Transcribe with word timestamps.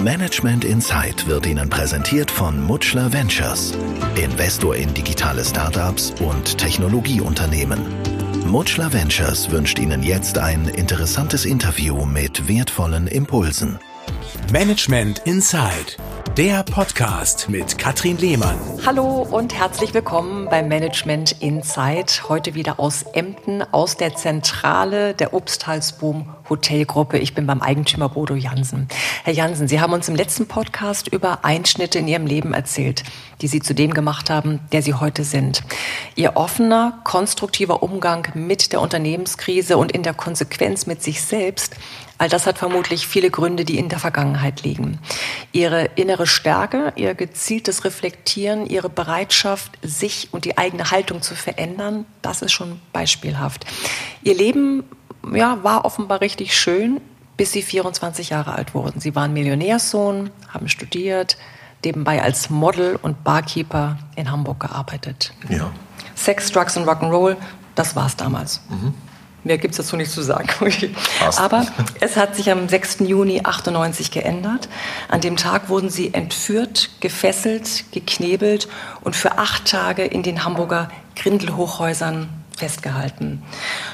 Management 0.00 0.64
Insight 0.64 1.26
wird 1.26 1.44
Ihnen 1.44 1.68
präsentiert 1.68 2.30
von 2.30 2.62
Mutschler 2.62 3.12
Ventures, 3.12 3.76
Investor 4.14 4.76
in 4.76 4.94
digitale 4.94 5.44
Startups 5.44 6.14
und 6.20 6.56
Technologieunternehmen. 6.56 7.80
Mutschler 8.46 8.92
Ventures 8.92 9.50
wünscht 9.50 9.80
Ihnen 9.80 10.04
jetzt 10.04 10.38
ein 10.38 10.68
interessantes 10.68 11.44
Interview 11.44 12.04
mit 12.04 12.46
wertvollen 12.46 13.08
Impulsen. 13.08 13.80
Management 14.52 15.18
Inside 15.24 15.96
der 16.38 16.62
Podcast 16.62 17.48
mit 17.48 17.78
Katrin 17.78 18.16
Lehmann. 18.16 18.56
Hallo 18.86 19.26
und 19.28 19.52
herzlich 19.58 19.92
willkommen 19.92 20.37
beim 20.48 20.68
Management 20.68 21.36
Insight. 21.40 22.22
Heute 22.28 22.54
wieder 22.54 22.80
aus 22.80 23.02
Emden, 23.02 23.62
aus 23.72 23.96
der 23.96 24.14
Zentrale 24.16 25.12
der 25.14 25.34
Obsthalsboom 25.34 26.34
Hotelgruppe. 26.48 27.18
Ich 27.18 27.34
bin 27.34 27.46
beim 27.46 27.60
Eigentümer 27.60 28.08
Bodo 28.08 28.34
Jansen. 28.34 28.88
Herr 29.24 29.34
Jansen, 29.34 29.68
Sie 29.68 29.80
haben 29.80 29.92
uns 29.92 30.08
im 30.08 30.16
letzten 30.16 30.46
Podcast 30.46 31.08
über 31.08 31.44
Einschnitte 31.44 31.98
in 31.98 32.08
Ihrem 32.08 32.26
Leben 32.26 32.54
erzählt, 32.54 33.04
die 33.42 33.46
Sie 33.46 33.60
zu 33.60 33.74
dem 33.74 33.92
gemacht 33.92 34.30
haben, 34.30 34.60
der 34.72 34.82
Sie 34.82 34.94
heute 34.94 35.24
sind. 35.24 35.62
Ihr 36.14 36.36
offener, 36.36 37.00
konstruktiver 37.04 37.82
Umgang 37.82 38.28
mit 38.34 38.72
der 38.72 38.80
Unternehmenskrise 38.80 39.76
und 39.76 39.92
in 39.92 40.02
der 40.02 40.14
Konsequenz 40.14 40.86
mit 40.86 41.02
sich 41.02 41.22
selbst 41.22 41.76
All 42.18 42.28
das 42.28 42.46
hat 42.46 42.58
vermutlich 42.58 43.06
viele 43.06 43.30
Gründe, 43.30 43.64
die 43.64 43.78
in 43.78 43.88
der 43.88 44.00
Vergangenheit 44.00 44.62
liegen. 44.62 44.98
Ihre 45.52 45.84
innere 45.94 46.26
Stärke, 46.26 46.92
ihr 46.96 47.14
gezieltes 47.14 47.84
Reflektieren, 47.84 48.66
ihre 48.66 48.88
Bereitschaft, 48.88 49.78
sich 49.82 50.28
und 50.32 50.44
die 50.44 50.58
eigene 50.58 50.90
Haltung 50.90 51.22
zu 51.22 51.36
verändern, 51.36 52.06
das 52.20 52.42
ist 52.42 52.52
schon 52.52 52.80
beispielhaft. 52.92 53.66
Ihr 54.22 54.34
Leben 54.34 54.82
ja, 55.32 55.62
war 55.62 55.84
offenbar 55.84 56.20
richtig 56.20 56.56
schön, 56.56 57.00
bis 57.36 57.52
sie 57.52 57.62
24 57.62 58.30
Jahre 58.30 58.52
alt 58.52 58.74
wurden. 58.74 59.00
Sie 59.00 59.14
waren 59.14 59.32
Millionärssohn, 59.32 60.30
haben 60.48 60.68
studiert, 60.68 61.38
nebenbei 61.84 62.20
als 62.20 62.50
Model 62.50 62.98
und 63.00 63.22
Barkeeper 63.22 63.96
in 64.16 64.30
Hamburg 64.30 64.58
gearbeitet. 64.58 65.32
Ja. 65.48 65.70
Sex, 66.16 66.50
Drugs 66.50 66.76
und 66.76 66.88
Rock'n'Roll, 66.88 67.36
das 67.76 67.94
war's 67.94 68.16
damals. 68.16 68.60
Mhm. 68.68 68.92
Mehr 69.44 69.58
gibt 69.58 69.72
es 69.72 69.78
dazu 69.78 69.96
nicht 69.96 70.10
zu 70.10 70.22
sagen. 70.22 70.48
Aber 71.36 71.66
es 72.00 72.16
hat 72.16 72.34
sich 72.34 72.50
am 72.50 72.68
6. 72.68 72.98
Juni 73.00 73.40
98 73.44 74.10
geändert. 74.10 74.68
An 75.08 75.20
dem 75.20 75.36
Tag 75.36 75.68
wurden 75.68 75.90
sie 75.90 76.12
entführt, 76.12 76.90
gefesselt, 77.00 77.84
geknebelt 77.92 78.68
und 79.02 79.14
für 79.14 79.38
acht 79.38 79.66
Tage 79.66 80.04
in 80.04 80.22
den 80.22 80.44
Hamburger 80.44 80.88
Grindelhochhäusern 81.14 82.28
festgehalten. 82.56 83.42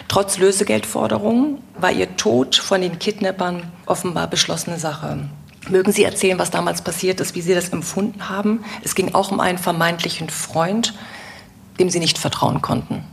Trotz 0.09 0.39
Lösegeldforderungen 0.39 1.58
war 1.79 1.92
ihr 1.92 2.17
Tod 2.17 2.56
von 2.56 2.81
den 2.81 2.98
Kidnappern 2.98 3.70
offenbar 3.86 4.27
beschlossene 4.27 4.79
Sache. 4.79 5.29
Mögen 5.69 5.92
Sie 5.92 6.05
erzählen, 6.05 6.39
was 6.39 6.51
damals 6.51 6.83
passiert 6.83 7.20
ist, 7.20 7.34
wie 7.34 7.41
Sie 7.41 7.55
das 7.55 7.70
empfunden 7.70 8.29
haben? 8.29 8.64
Es 8.83 8.95
ging 8.95 9.14
auch 9.14 9.31
um 9.31 9.41
einen 9.41 9.58
vermeintlichen 9.58 10.29
Freund, 10.29 10.95
dem 11.79 11.91
Sie 11.91 12.01
nicht 12.01 12.19
vertrauen 12.19 12.61
konnten. 12.61 13.05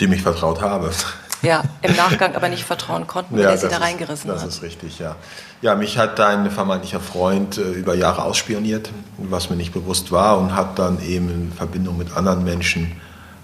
Dem 0.00 0.12
ich 0.12 0.22
vertraut 0.22 0.60
habe. 0.60 0.92
Ja, 1.44 1.62
im 1.82 1.94
Nachgang 1.96 2.34
aber 2.34 2.48
nicht 2.48 2.64
vertrauen 2.64 3.06
konnten, 3.06 3.38
ja, 3.38 3.48
der 3.48 3.58
sie 3.58 3.68
da 3.68 3.78
reingerissen 3.78 4.28
das 4.28 4.40
hat. 4.40 4.48
Das 4.48 4.56
ist 4.56 4.62
richtig, 4.62 4.98
ja. 4.98 5.16
Ja, 5.62 5.74
mich 5.74 5.98
hat 5.98 6.18
ein 6.20 6.50
vermeintlicher 6.50 7.00
Freund 7.00 7.58
äh, 7.58 7.62
über 7.62 7.94
Jahre 7.94 8.24
ausspioniert, 8.24 8.90
was 9.18 9.50
mir 9.50 9.56
nicht 9.56 9.72
bewusst 9.72 10.12
war, 10.12 10.38
und 10.38 10.54
hat 10.54 10.78
dann 10.78 11.02
eben 11.02 11.28
in 11.30 11.52
Verbindung 11.52 11.98
mit 11.98 12.16
anderen 12.16 12.44
Menschen 12.44 12.92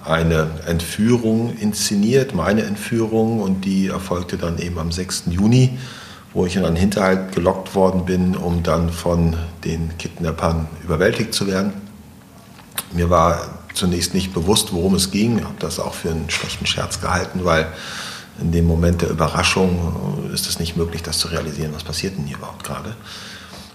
eine 0.04 0.48
Entführung 0.66 1.56
inszeniert, 1.58 2.34
meine 2.34 2.62
Entführung, 2.62 3.40
und 3.40 3.64
die 3.64 3.88
erfolgte 3.88 4.38
dann 4.38 4.58
eben 4.58 4.78
am 4.78 4.92
6. 4.92 5.24
Juni, 5.26 5.78
wo 6.32 6.46
ich 6.46 6.56
in 6.56 6.64
einen 6.64 6.76
Hinterhalt 6.76 7.32
gelockt 7.34 7.74
worden 7.74 8.04
bin, 8.04 8.36
um 8.36 8.62
dann 8.62 8.90
von 8.90 9.36
den 9.64 9.96
Kidnappern 9.98 10.68
überwältigt 10.82 11.34
zu 11.34 11.46
werden. 11.46 11.72
Mir 12.92 13.10
war 13.10 13.59
zunächst 13.74 14.14
nicht 14.14 14.32
bewusst, 14.32 14.72
worum 14.72 14.94
es 14.94 15.10
ging, 15.10 15.44
habe 15.44 15.56
das 15.58 15.78
auch 15.78 15.94
für 15.94 16.10
einen 16.10 16.30
schlechten 16.30 16.66
Scherz 16.66 17.00
gehalten, 17.00 17.44
weil 17.44 17.68
in 18.40 18.52
dem 18.52 18.66
Moment 18.66 19.02
der 19.02 19.10
Überraschung 19.10 20.30
ist 20.32 20.48
es 20.48 20.58
nicht 20.58 20.76
möglich, 20.76 21.02
das 21.02 21.18
zu 21.18 21.28
realisieren, 21.28 21.72
was 21.74 21.84
passiert 21.84 22.16
denn 22.16 22.24
hier 22.24 22.36
überhaupt 22.36 22.64
gerade. 22.64 22.94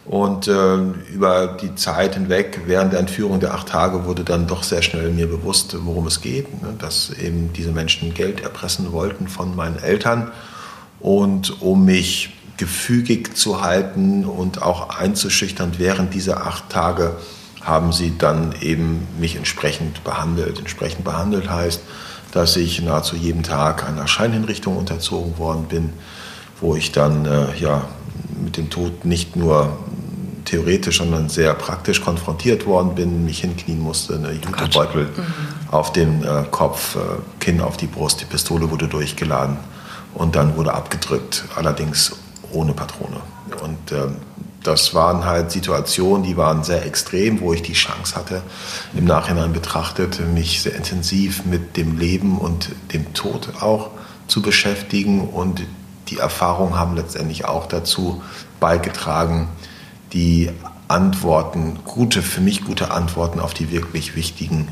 Und 0.05 0.47
äh, 0.47 0.75
über 1.11 1.57
die 1.59 1.73
Zeit 1.73 2.13
hinweg, 2.13 2.61
während 2.67 2.93
der 2.93 2.99
Entführung 2.99 3.39
der 3.39 3.55
acht 3.55 3.69
Tage, 3.69 4.05
wurde 4.05 4.23
dann 4.23 4.45
doch 4.45 4.61
sehr 4.61 4.83
schnell 4.83 5.09
mir 5.09 5.27
bewusst, 5.27 5.75
worum 5.79 6.05
es 6.05 6.21
geht, 6.21 6.61
ne? 6.61 6.75
dass 6.77 7.09
eben 7.09 7.51
diese 7.53 7.71
Menschen 7.71 8.13
Geld 8.13 8.41
erpressen 8.41 8.91
wollten 8.91 9.27
von 9.27 9.55
meinen 9.55 9.79
Eltern. 9.79 10.31
Und 10.99 11.61
um 11.61 11.85
mich 11.85 12.33
gefügig 12.57 13.35
zu 13.35 13.61
halten 13.61 14.25
und 14.25 14.61
auch 14.61 14.89
einzuschüchtern 14.97 15.73
während 15.77 16.13
dieser 16.13 16.45
acht 16.45 16.69
Tage, 16.69 17.17
haben 17.65 17.91
sie 17.91 18.17
dann 18.17 18.53
eben 18.61 19.07
mich 19.19 19.35
entsprechend 19.35 20.03
behandelt. 20.03 20.59
Entsprechend 20.59 21.03
behandelt 21.03 21.49
heißt, 21.49 21.81
dass 22.31 22.55
ich 22.55 22.81
nahezu 22.81 23.15
jeden 23.15 23.43
Tag 23.43 23.87
einer 23.87 24.07
Scheinhinrichtung 24.07 24.77
unterzogen 24.77 25.37
worden 25.37 25.65
bin, 25.65 25.93
wo 26.61 26.75
ich 26.75 26.91
dann 26.91 27.25
äh, 27.25 27.57
ja, 27.59 27.87
mit 28.43 28.57
dem 28.57 28.69
Tod 28.69 29.03
nicht 29.03 29.35
nur 29.35 29.77
theoretisch, 30.45 30.99
sondern 30.99 31.27
sehr 31.27 31.55
praktisch 31.55 32.01
konfrontiert 32.01 32.67
worden 32.67 32.93
bin, 32.93 33.25
mich 33.25 33.39
hinknien 33.39 33.79
musste, 33.79 34.15
eine 34.15 34.31
Jutebeutel 34.31 35.05
mhm. 35.05 35.23
auf 35.71 35.91
den 35.91 36.23
äh, 36.23 36.43
Kopf, 36.51 36.95
äh, 36.95 36.99
Kinn 37.39 37.61
auf 37.61 37.77
die 37.77 37.87
Brust, 37.87 38.21
die 38.21 38.25
Pistole 38.25 38.69
wurde 38.69 38.87
durchgeladen 38.87 39.57
und 40.13 40.35
dann 40.35 40.55
wurde 40.55 40.73
abgedrückt, 40.73 41.45
allerdings 41.55 42.15
ohne 42.51 42.73
Patrone. 42.73 43.21
Und 43.63 43.91
ähm, 43.91 44.17
das 44.65 44.93
waren 44.93 45.25
halt 45.25 45.51
Situationen, 45.51 46.23
die 46.23 46.37
waren 46.37 46.63
sehr 46.63 46.85
extrem, 46.85 47.39
wo 47.41 47.53
ich 47.53 47.61
die 47.61 47.73
Chance 47.73 48.15
hatte, 48.15 48.41
im 48.95 49.05
Nachhinein 49.05 49.53
betrachtet, 49.53 50.19
mich 50.33 50.61
sehr 50.61 50.75
intensiv 50.75 51.45
mit 51.45 51.77
dem 51.77 51.97
Leben 51.97 52.37
und 52.37 52.69
dem 52.93 53.13
Tod 53.13 53.61
auch 53.61 53.91
zu 54.27 54.41
beschäftigen. 54.41 55.29
Und 55.29 55.63
die 56.09 56.17
Erfahrungen 56.17 56.77
haben 56.77 56.95
letztendlich 56.95 57.45
auch 57.45 57.67
dazu 57.67 58.23
beigetragen, 58.59 59.49
die 60.13 60.49
Antworten, 60.87 61.79
gute, 61.83 62.21
für 62.21 62.41
mich 62.41 62.63
gute 62.63 62.91
Antworten 62.91 63.39
auf 63.39 63.53
die 63.53 63.71
wirklich 63.71 64.15
wichtigen 64.15 64.67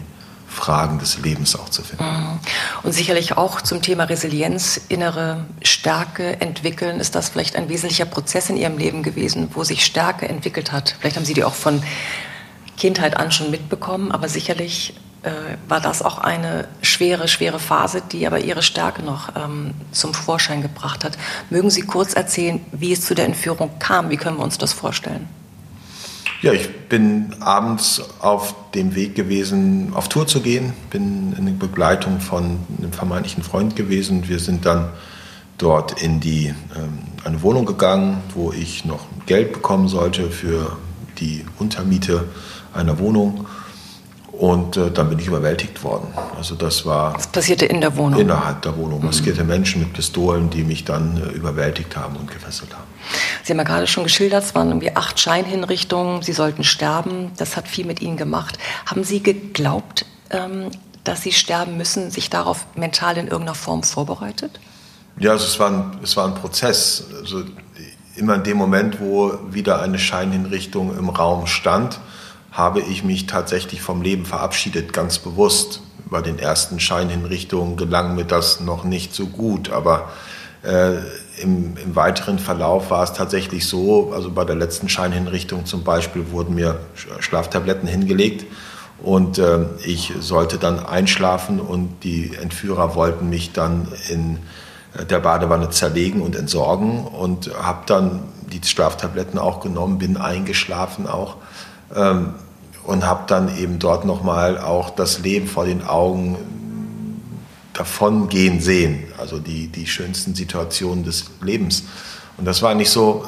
Fragen 0.54 1.00
des 1.00 1.20
Lebens 1.20 1.56
auch 1.56 1.70
zu 1.70 1.84
finden. 1.84 2.06
Mhm. 2.06 2.40
Und 2.84 2.94
sicherlich 2.94 3.36
auch 3.36 3.62
zum 3.62 3.82
Thema 3.82 4.06
Resilienz, 4.06 4.80
innere 4.90 5.46
Stärke 5.64 6.40
entwickeln, 6.40 7.00
ist 7.00 7.16
das 7.16 7.30
vielleicht 7.30 7.56
ein 7.56 7.70
wesentlicher 7.70 8.06
Prozess 8.06 8.50
in 8.50 8.58
Ihrem 8.58 8.78
Leben 8.78 9.04
gewesen, 9.04 9.50
wo 9.54 9.64
sich 9.64 9.84
Stärke 9.84 10.28
entwickelt 10.30 10.72
hat. 10.72 10.96
Vielleicht 11.00 11.18
haben 11.18 11.26
Sie 11.26 11.34
die 11.34 11.44
auch 11.44 11.56
von 11.56 11.84
Kindheit 12.78 13.18
an 13.18 13.32
schon 13.32 13.52
mitbekommen, 13.52 14.12
aber 14.12 14.30
sicherlich 14.30 14.96
äh, 15.24 15.32
war 15.68 15.80
das 15.80 16.02
auch 16.02 16.18
eine 16.18 16.68
schwere, 16.82 17.28
schwere 17.28 17.60
Phase, 17.60 18.02
die 18.12 18.28
aber 18.28 18.40
Ihre 18.40 18.62
Stärke 18.62 19.02
noch 19.04 19.36
ähm, 19.36 19.74
zum 19.92 20.14
Vorschein 20.14 20.62
gebracht 20.62 21.04
hat. 21.04 21.18
Mögen 21.50 21.70
Sie 21.70 21.82
kurz 21.82 22.14
erzählen, 22.14 22.64
wie 22.72 22.94
es 22.94 23.06
zu 23.06 23.16
der 23.16 23.26
Entführung 23.26 23.80
kam? 23.80 24.10
Wie 24.10 24.18
können 24.18 24.38
wir 24.38 24.44
uns 24.44 24.58
das 24.58 24.74
vorstellen? 24.74 25.28
Ja, 26.44 26.52
ich 26.52 26.70
bin 26.90 27.34
abends 27.40 28.02
auf 28.20 28.54
dem 28.76 28.96
Weg 28.96 29.16
gewesen, 29.16 29.94
auf 29.94 30.10
Tour 30.10 30.28
zu 30.28 30.42
gehen, 30.42 30.74
bin 30.90 31.34
in 31.38 31.58
Begleitung 31.58 32.20
von 32.20 32.60
einem 32.78 32.92
vermeintlichen 32.92 33.44
Freund 33.44 33.78
gewesen. 33.78 34.28
Wir 34.28 34.40
sind 34.40 34.66
dann 34.66 34.90
dort 35.58 36.04
in 36.04 36.20
die, 36.20 36.48
ähm, 36.48 37.00
eine 37.24 37.42
Wohnung 37.44 37.66
gegangen, 37.66 38.18
wo 38.36 38.52
ich 38.52 38.84
noch 38.84 39.06
Geld 39.26 39.54
bekommen 39.54 39.88
sollte 39.88 40.30
für 40.32 40.76
die 41.18 41.46
Untermiete 41.60 42.26
einer 42.74 43.00
Wohnung. 43.00 43.48
Und 44.34 44.78
äh, 44.78 44.90
dann 44.90 45.10
bin 45.10 45.20
ich 45.20 45.28
überwältigt 45.28 45.84
worden. 45.84 46.08
Also 46.36 46.56
das 46.56 46.88
war. 46.88 47.14
Was 47.14 47.28
passierte 47.28 47.66
in 47.68 47.82
der 47.82 47.96
Wohnung? 47.98 48.20
Innerhalb 48.20 48.64
der 48.64 48.76
Wohnung. 48.76 49.06
Maskierte 49.06 49.44
mhm. 49.44 49.50
Menschen 49.50 49.82
mit 49.82 49.94
Pistolen, 49.94 50.50
die 50.50 50.64
mich 50.64 50.86
dann 50.86 51.18
äh, 51.18 51.30
überwältigt 51.30 51.96
haben 51.96 52.16
und 52.16 52.32
gefesselt 52.32 52.74
haben. 52.74 52.88
Sie 53.44 53.54
haben 53.54 53.60
ja 53.60 53.64
gerade 53.64 53.86
schon 53.86 54.04
geschildert, 54.04 54.44
es 54.44 54.56
waren 54.56 54.70
irgendwie 54.70 54.96
acht 54.96 55.20
Scheinhinrichtungen. 55.20 56.24
Sie 56.24 56.34
sollten 56.34 56.64
sterben. 56.64 57.32
Das 57.38 57.56
hat 57.56 57.68
viel 57.68 57.86
mit 57.86 58.02
Ihnen 58.02 58.18
gemacht. 58.18 58.58
Haben 58.88 59.04
Sie 59.04 59.22
geglaubt, 59.22 60.08
ähm, 60.32 60.72
dass 61.04 61.22
Sie 61.22 61.32
sterben 61.32 61.78
müssen, 61.78 62.10
sich 62.10 62.32
darauf 62.32 62.66
mental 62.76 63.18
in 63.18 63.28
irgendeiner 63.28 63.56
Form 63.56 63.84
vorbereitet? 63.84 64.60
Ja, 65.20 65.32
also 65.32 65.46
es 65.46 65.60
war 65.60 65.70
ein, 65.70 66.00
es 66.02 66.18
war 66.18 66.26
ein 66.26 66.34
Prozess. 66.34 67.04
Also 67.22 67.44
immer 68.16 68.34
in 68.34 68.44
dem 68.44 68.58
Moment, 68.58 69.00
wo 69.00 69.32
wieder 69.52 69.80
eine 69.84 70.00
Scheinhinrichtung 70.00 70.98
im 70.98 71.10
Raum 71.10 71.46
stand, 71.46 72.00
habe 72.54 72.82
ich 72.82 73.04
mich 73.04 73.26
tatsächlich 73.26 73.82
vom 73.82 74.02
Leben 74.02 74.26
verabschiedet, 74.26 74.94
ganz 74.94 75.20
bewusst. 75.20 75.82
Bei 76.06 76.22
den 76.22 76.38
ersten 76.38 76.80
Scheinhinrichtungen 76.80 77.76
gelang 77.76 78.16
mir 78.16 78.26
das 78.26 78.60
noch 78.60 78.84
nicht 78.84 79.16
so 79.16 79.26
gut, 79.26 79.72
aber 79.72 80.12
äh, 80.62 80.98
im, 81.42 81.76
im, 81.78 81.96
weiteren 81.96 82.38
Verlauf 82.38 82.92
war 82.92 83.04
es 83.04 83.14
tatsächlich 83.14 83.68
so, 83.68 84.14
also 84.14 84.30
bei 84.30 84.46
der 84.46 84.56
letzten 84.56 84.88
Scheinhinrichtung 84.88 85.66
zum 85.66 85.84
Beispiel 85.84 86.32
wurden 86.32 86.54
mir 86.54 86.80
Schlaftabletten 87.20 87.88
hingelegt. 87.88 88.46
Und 89.02 89.40
äh, 89.40 89.66
ich 89.84 90.14
sollte 90.20 90.60
dann 90.60 90.86
einschlafen 90.86 91.60
und 91.60 92.04
die 92.04 92.36
Entführer 92.36 92.94
wollten 92.94 93.30
mich 93.30 93.52
dann 93.52 93.88
in 94.08 94.38
der 95.10 95.20
Badewanne 95.20 95.72
zerlegen 95.72 96.22
und 96.22 96.36
entsorgen. 96.36 97.06
Und 97.06 97.52
habe 97.60 97.80
dann 97.88 98.24
die 98.52 98.62
Schlaftabletten 98.64 99.40
auch 99.40 99.60
genommen, 99.60 99.98
bin 99.98 100.16
eingeschlafen 100.16 101.08
auch. 101.08 101.38
Ähm, 101.96 102.36
und 102.86 103.06
habe 103.06 103.24
dann 103.28 103.58
eben 103.58 103.80
dort 103.80 104.06
nochmal 104.06 104.58
auch 104.58 104.90
das 104.90 105.20
Leben 105.20 105.48
vor 105.48 105.66
den 105.66 105.84
Augen 105.86 106.38
davon 107.74 108.30
gehen 108.30 108.60
sehen, 108.62 109.06
also 109.18 109.40
die, 109.40 109.68
die 109.68 109.88
schönsten 109.88 110.36
Situationen 110.36 111.04
des 111.04 111.26
Lebens. 111.42 111.84
Und 112.38 112.46
das 112.46 112.62
war 112.62 112.72
eigentlich 112.72 112.92
so 112.92 113.28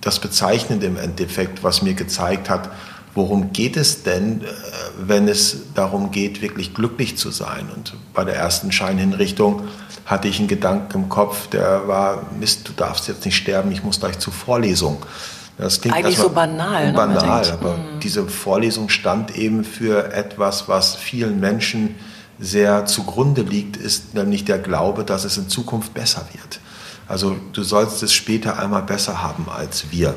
das 0.00 0.18
Bezeichnende 0.18 0.86
im 0.86 0.96
Endeffekt, 0.96 1.62
was 1.62 1.82
mir 1.82 1.94
gezeigt 1.94 2.50
hat, 2.50 2.70
worum 3.14 3.52
geht 3.52 3.76
es 3.76 4.02
denn, 4.02 4.42
äh, 4.42 4.46
wenn 4.98 5.28
es 5.28 5.56
darum 5.74 6.10
geht, 6.10 6.42
wirklich 6.42 6.74
glücklich 6.74 7.16
zu 7.16 7.30
sein. 7.30 7.68
Und 7.74 7.94
bei 8.12 8.24
der 8.24 8.34
ersten 8.34 8.72
Scheinhinrichtung 8.72 9.62
hatte 10.04 10.28
ich 10.28 10.38
einen 10.38 10.48
Gedanken 10.48 11.04
im 11.04 11.08
Kopf, 11.08 11.48
der 11.48 11.88
war, 11.88 12.26
Mist, 12.38 12.68
du 12.68 12.72
darfst 12.72 13.08
jetzt 13.08 13.24
nicht 13.24 13.36
sterben, 13.36 13.72
ich 13.72 13.82
muss 13.82 14.00
gleich 14.00 14.18
zur 14.18 14.32
Vorlesung. 14.32 15.04
Das 15.58 15.80
klingt 15.80 15.96
Eigentlich 15.96 16.18
so 16.18 16.30
banal. 16.30 16.88
Ne, 16.88 16.92
banal, 16.92 17.48
aber 17.50 17.76
mm. 17.76 18.00
diese 18.02 18.26
Vorlesung 18.26 18.88
stand 18.88 19.36
eben 19.36 19.64
für 19.64 20.12
etwas, 20.12 20.68
was 20.68 20.96
vielen 20.96 21.38
Menschen 21.38 21.94
sehr 22.40 22.86
zugrunde 22.86 23.42
liegt, 23.42 23.76
ist 23.76 24.14
nämlich 24.14 24.44
der 24.44 24.58
Glaube, 24.58 25.04
dass 25.04 25.24
es 25.24 25.36
in 25.36 25.48
Zukunft 25.48 25.94
besser 25.94 26.26
wird. 26.32 26.60
Also 27.06 27.36
du 27.52 27.62
sollst 27.62 28.02
es 28.02 28.14
später 28.14 28.58
einmal 28.58 28.82
besser 28.82 29.22
haben 29.22 29.46
als 29.54 29.90
wir. 29.90 30.14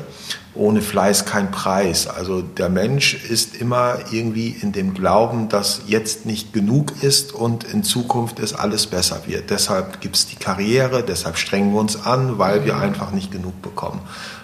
Ohne 0.54 0.80
Fleiß 0.80 1.26
kein 1.26 1.50
Preis. 1.50 2.06
Also 2.08 2.40
der 2.40 2.70
Mensch 2.70 3.14
ist 3.14 3.54
immer 3.54 3.98
irgendwie 4.10 4.48
in 4.48 4.72
dem 4.72 4.94
Glauben, 4.94 5.48
dass 5.48 5.82
jetzt 5.86 6.24
nicht 6.24 6.52
genug 6.52 7.02
ist 7.02 7.32
und 7.32 7.64
in 7.64 7.84
Zukunft 7.84 8.40
es 8.40 8.54
alles 8.54 8.86
besser 8.86 9.20
wird. 9.26 9.50
Deshalb 9.50 10.00
gibt 10.00 10.16
es 10.16 10.26
die 10.26 10.36
Karriere, 10.36 11.04
deshalb 11.04 11.36
strengen 11.36 11.72
wir 11.74 11.80
uns 11.80 12.06
an, 12.06 12.38
weil 12.38 12.64
wir 12.64 12.78
einfach 12.78 13.12
nicht 13.12 13.30
genug 13.30 13.60
bekommen. 13.60 14.00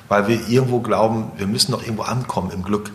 Weil 0.08 0.28
wir 0.28 0.48
irgendwo 0.48 0.80
glauben, 0.80 1.32
wir 1.36 1.46
müssen 1.46 1.72
noch 1.72 1.82
irgendwo 1.82 2.02
ankommen 2.02 2.50
im 2.50 2.62
Glück. 2.62 2.90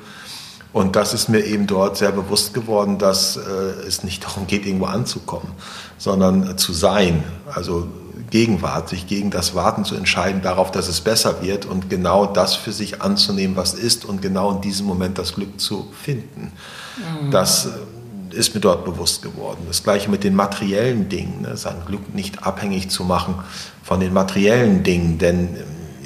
Und 0.71 0.95
das 0.95 1.13
ist 1.13 1.29
mir 1.29 1.43
eben 1.43 1.65
dort 1.65 1.97
sehr 1.97 2.11
bewusst 2.11 2.53
geworden, 2.53 2.99
dass 2.99 3.37
äh, 3.37 3.41
es 3.87 4.03
nicht 4.03 4.23
darum 4.25 4.47
geht, 4.47 4.65
irgendwo 4.65 4.85
anzukommen, 4.85 5.51
sondern 5.97 6.57
zu 6.57 6.73
sein. 6.73 7.23
Also 7.53 7.87
Gegenwart, 8.29 8.89
sich 8.89 9.07
gegen 9.07 9.31
das 9.31 9.55
Warten 9.55 9.85
zu 9.85 9.95
entscheiden, 9.95 10.41
darauf, 10.41 10.71
dass 10.71 10.87
es 10.87 11.01
besser 11.01 11.41
wird 11.41 11.65
und 11.65 11.89
genau 11.89 12.25
das 12.25 12.55
für 12.55 12.71
sich 12.71 13.01
anzunehmen, 13.01 13.55
was 13.55 13.73
ist 13.73 14.05
und 14.05 14.21
genau 14.21 14.51
in 14.51 14.61
diesem 14.61 14.85
Moment 14.85 15.17
das 15.17 15.33
Glück 15.33 15.59
zu 15.59 15.87
finden. 16.03 16.51
Mhm. 16.97 17.31
Das 17.31 17.65
äh, 17.65 18.35
ist 18.35 18.53
mir 18.53 18.61
dort 18.61 18.85
bewusst 18.85 19.23
geworden. 19.23 19.61
Das 19.67 19.83
gleiche 19.83 20.11
mit 20.11 20.23
den 20.23 20.35
materiellen 20.35 21.09
Dingen, 21.09 21.41
ne? 21.41 21.57
sein 21.57 21.77
Glück 21.87 22.13
nicht 22.13 22.43
abhängig 22.43 22.89
zu 22.89 23.03
machen 23.03 23.35
von 23.83 23.99
den 23.99 24.13
materiellen 24.13 24.83
Dingen, 24.83 25.17
denn 25.17 25.57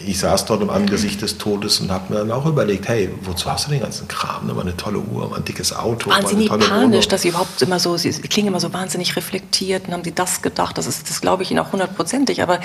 ich 0.06 0.20
saß 0.20 0.46
dort 0.46 0.62
im 0.62 0.70
Angesicht 0.70 1.22
des 1.22 1.38
Todes 1.38 1.80
und 1.80 1.92
habe 1.92 2.14
mir 2.14 2.20
dann 2.20 2.32
auch 2.32 2.46
überlegt, 2.46 2.88
hey, 2.88 3.10
wozu 3.22 3.52
hast 3.52 3.68
du 3.68 3.72
den 3.72 3.82
ganzen 3.82 4.08
Kram? 4.08 4.48
Mal 4.48 4.60
eine 4.60 4.76
tolle 4.78 5.00
Uhr, 5.00 5.30
mal 5.30 5.38
ein 5.38 5.46
dickes 5.46 5.76
Auto. 5.76 6.10
Waren 6.10 6.26
Sie 6.26 6.36
nie 6.36 6.48
panisch, 6.48 7.08
dass 7.08 7.24
Sie 7.24 7.30
überhaupt 7.30 7.62
immer 7.62 7.80
so, 7.80 7.98
Sie 7.98 8.12
klingen 8.12 8.50
immer 8.50 8.60
so 8.60 8.74
wahnsinnig 8.74 9.16
reflektiert 9.16 9.88
und 9.88 9.94
haben 9.94 10.04
Sie 10.04 10.14
das 10.14 10.42
gedacht? 10.42 10.78
Das 10.78 10.88
ist, 10.88 11.10
das 11.10 11.22
glaube 11.22 11.44
ich 11.44 11.52
Ihnen 11.52 11.60
auch 11.60 11.72
hundertprozentig, 11.72 12.42
aber 12.42 12.60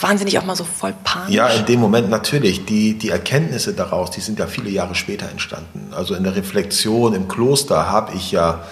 waren 0.00 0.18
Sie 0.18 0.24
nicht 0.24 0.38
auch 0.38 0.44
mal 0.44 0.56
so 0.56 0.64
voll 0.64 0.94
panisch? 1.04 1.34
Ja, 1.34 1.48
in 1.48 1.66
dem 1.66 1.80
Moment 1.80 2.10
natürlich. 2.10 2.64
Die, 2.64 2.98
die 2.98 3.10
Erkenntnisse 3.10 3.74
daraus, 3.74 4.10
die 4.10 4.20
sind 4.20 4.38
ja 4.38 4.46
viele 4.46 4.70
Jahre 4.70 4.94
später 4.94 5.28
entstanden. 5.28 5.92
Also 5.92 6.14
in 6.14 6.24
der 6.24 6.36
Reflexion 6.36 7.14
im 7.14 7.28
Kloster 7.28 7.90
habe 7.90 8.14
ich 8.14 8.32
ja 8.32 8.62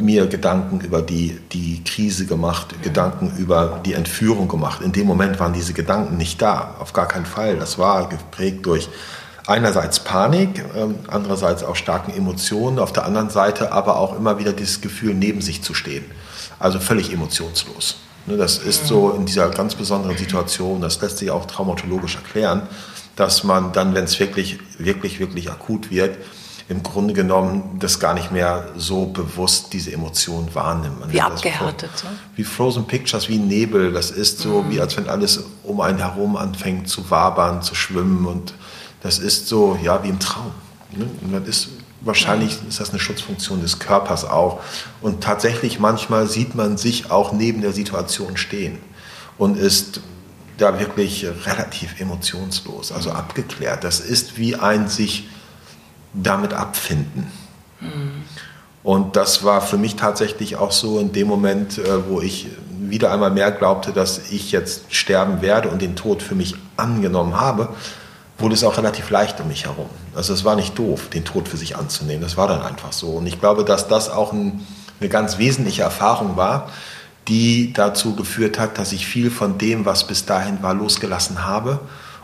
mir 0.00 0.26
Gedanken 0.26 0.80
über 0.80 1.02
die, 1.02 1.38
die 1.52 1.82
Krise 1.84 2.26
gemacht, 2.26 2.82
Gedanken 2.82 3.32
über 3.38 3.80
die 3.84 3.94
Entführung 3.94 4.48
gemacht. 4.48 4.80
In 4.82 4.92
dem 4.92 5.06
Moment 5.06 5.38
waren 5.38 5.52
diese 5.52 5.72
Gedanken 5.72 6.16
nicht 6.16 6.42
da, 6.42 6.74
auf 6.80 6.92
gar 6.92 7.06
keinen 7.06 7.26
Fall. 7.26 7.56
Das 7.56 7.78
war 7.78 8.08
geprägt 8.08 8.66
durch 8.66 8.88
einerseits 9.46 10.00
Panik, 10.00 10.58
äh, 10.58 10.86
andererseits 11.08 11.64
auch 11.64 11.76
starken 11.76 12.12
Emotionen, 12.12 12.78
auf 12.78 12.92
der 12.92 13.04
anderen 13.04 13.30
Seite 13.30 13.72
aber 13.72 13.96
auch 13.96 14.16
immer 14.16 14.38
wieder 14.38 14.52
dieses 14.52 14.80
Gefühl, 14.80 15.14
neben 15.14 15.40
sich 15.40 15.62
zu 15.62 15.74
stehen. 15.74 16.04
Also 16.58 16.78
völlig 16.78 17.12
emotionslos. 17.12 17.96
Ne, 18.26 18.36
das 18.36 18.58
ist 18.58 18.86
so 18.86 19.10
in 19.10 19.26
dieser 19.26 19.48
ganz 19.50 19.74
besonderen 19.74 20.16
Situation, 20.16 20.80
das 20.80 21.00
lässt 21.00 21.18
sich 21.18 21.30
auch 21.30 21.46
traumatologisch 21.46 22.16
erklären, 22.16 22.62
dass 23.16 23.44
man 23.44 23.72
dann, 23.72 23.94
wenn 23.94 24.04
es 24.04 24.20
wirklich, 24.20 24.58
wirklich, 24.78 25.20
wirklich 25.20 25.50
akut 25.50 25.90
wird, 25.90 26.16
im 26.70 26.84
Grunde 26.84 27.14
genommen 27.14 27.78
das 27.80 27.98
gar 27.98 28.14
nicht 28.14 28.30
mehr 28.30 28.68
so 28.76 29.06
bewusst 29.06 29.72
diese 29.72 29.92
Emotionen 29.92 30.54
wahrnimmt. 30.54 31.00
Man 31.00 31.12
wie 31.12 31.20
abgehärtet. 31.20 31.90
So, 31.96 32.06
ne? 32.06 32.14
Wie 32.36 32.44
Frozen 32.44 32.86
Pictures, 32.86 33.28
wie 33.28 33.38
Nebel. 33.38 33.92
Das 33.92 34.12
ist 34.12 34.38
so, 34.38 34.62
mhm. 34.62 34.70
wie 34.70 34.80
als 34.80 34.96
wenn 34.96 35.08
alles 35.08 35.42
um 35.64 35.80
einen 35.80 35.98
herum 35.98 36.36
anfängt 36.36 36.88
zu 36.88 37.10
wabern, 37.10 37.60
zu 37.60 37.74
schwimmen. 37.74 38.24
Und 38.24 38.54
das 39.02 39.18
ist 39.18 39.48
so, 39.48 39.76
ja, 39.82 40.04
wie 40.04 40.10
im 40.10 40.20
Traum. 40.20 40.52
Ne? 40.92 41.10
Und 41.22 41.32
das 41.32 41.48
ist 41.48 41.68
wahrscheinlich 42.02 42.56
ist 42.68 42.78
das 42.78 42.90
eine 42.90 43.00
Schutzfunktion 43.00 43.60
des 43.60 43.80
Körpers 43.80 44.24
auch. 44.24 44.60
Und 45.00 45.24
tatsächlich 45.24 45.80
manchmal 45.80 46.28
sieht 46.28 46.54
man 46.54 46.76
sich 46.76 47.10
auch 47.10 47.32
neben 47.32 47.62
der 47.62 47.72
Situation 47.72 48.36
stehen 48.36 48.78
und 49.38 49.58
ist 49.58 50.02
da 50.56 50.78
wirklich 50.78 51.26
relativ 51.46 52.00
emotionslos, 52.00 52.92
also 52.92 53.10
abgeklärt. 53.10 53.82
Das 53.82 53.98
ist 53.98 54.38
wie 54.38 54.54
ein 54.54 54.88
sich 54.88 55.26
damit 56.14 56.52
abfinden. 56.52 57.30
Mhm. 57.80 58.24
Und 58.82 59.16
das 59.16 59.44
war 59.44 59.60
für 59.60 59.76
mich 59.76 59.96
tatsächlich 59.96 60.56
auch 60.56 60.72
so 60.72 60.98
in 60.98 61.12
dem 61.12 61.28
Moment, 61.28 61.78
äh, 61.78 62.08
wo 62.08 62.20
ich 62.20 62.48
wieder 62.70 63.12
einmal 63.12 63.30
mehr 63.30 63.52
glaubte, 63.52 63.92
dass 63.92 64.30
ich 64.30 64.52
jetzt 64.52 64.94
sterben 64.94 65.42
werde 65.42 65.68
und 65.68 65.82
den 65.82 65.96
Tod 65.96 66.22
für 66.22 66.34
mich 66.34 66.54
angenommen 66.76 67.38
habe, 67.38 67.68
wurde 68.38 68.54
es 68.54 68.64
auch 68.64 68.78
relativ 68.78 69.10
leicht 69.10 69.38
um 69.40 69.48
mich 69.48 69.66
herum. 69.66 69.90
Also 70.14 70.32
es 70.32 70.44
war 70.44 70.56
nicht 70.56 70.78
doof, 70.78 71.08
den 71.10 71.24
Tod 71.24 71.46
für 71.46 71.58
sich 71.58 71.76
anzunehmen. 71.76 72.22
Das 72.22 72.38
war 72.38 72.48
dann 72.48 72.62
einfach 72.62 72.92
so. 72.92 73.08
Und 73.08 73.26
ich 73.26 73.38
glaube, 73.38 73.64
dass 73.64 73.86
das 73.86 74.08
auch 74.08 74.32
ein, 74.32 74.66
eine 74.98 75.10
ganz 75.10 75.36
wesentliche 75.36 75.82
Erfahrung 75.82 76.36
war, 76.36 76.70
die 77.28 77.72
dazu 77.74 78.16
geführt 78.16 78.58
hat, 78.58 78.78
dass 78.78 78.92
ich 78.92 79.06
viel 79.06 79.30
von 79.30 79.58
dem, 79.58 79.84
was 79.84 80.06
bis 80.06 80.24
dahin 80.24 80.62
war, 80.62 80.72
losgelassen 80.72 81.46
habe 81.46 81.80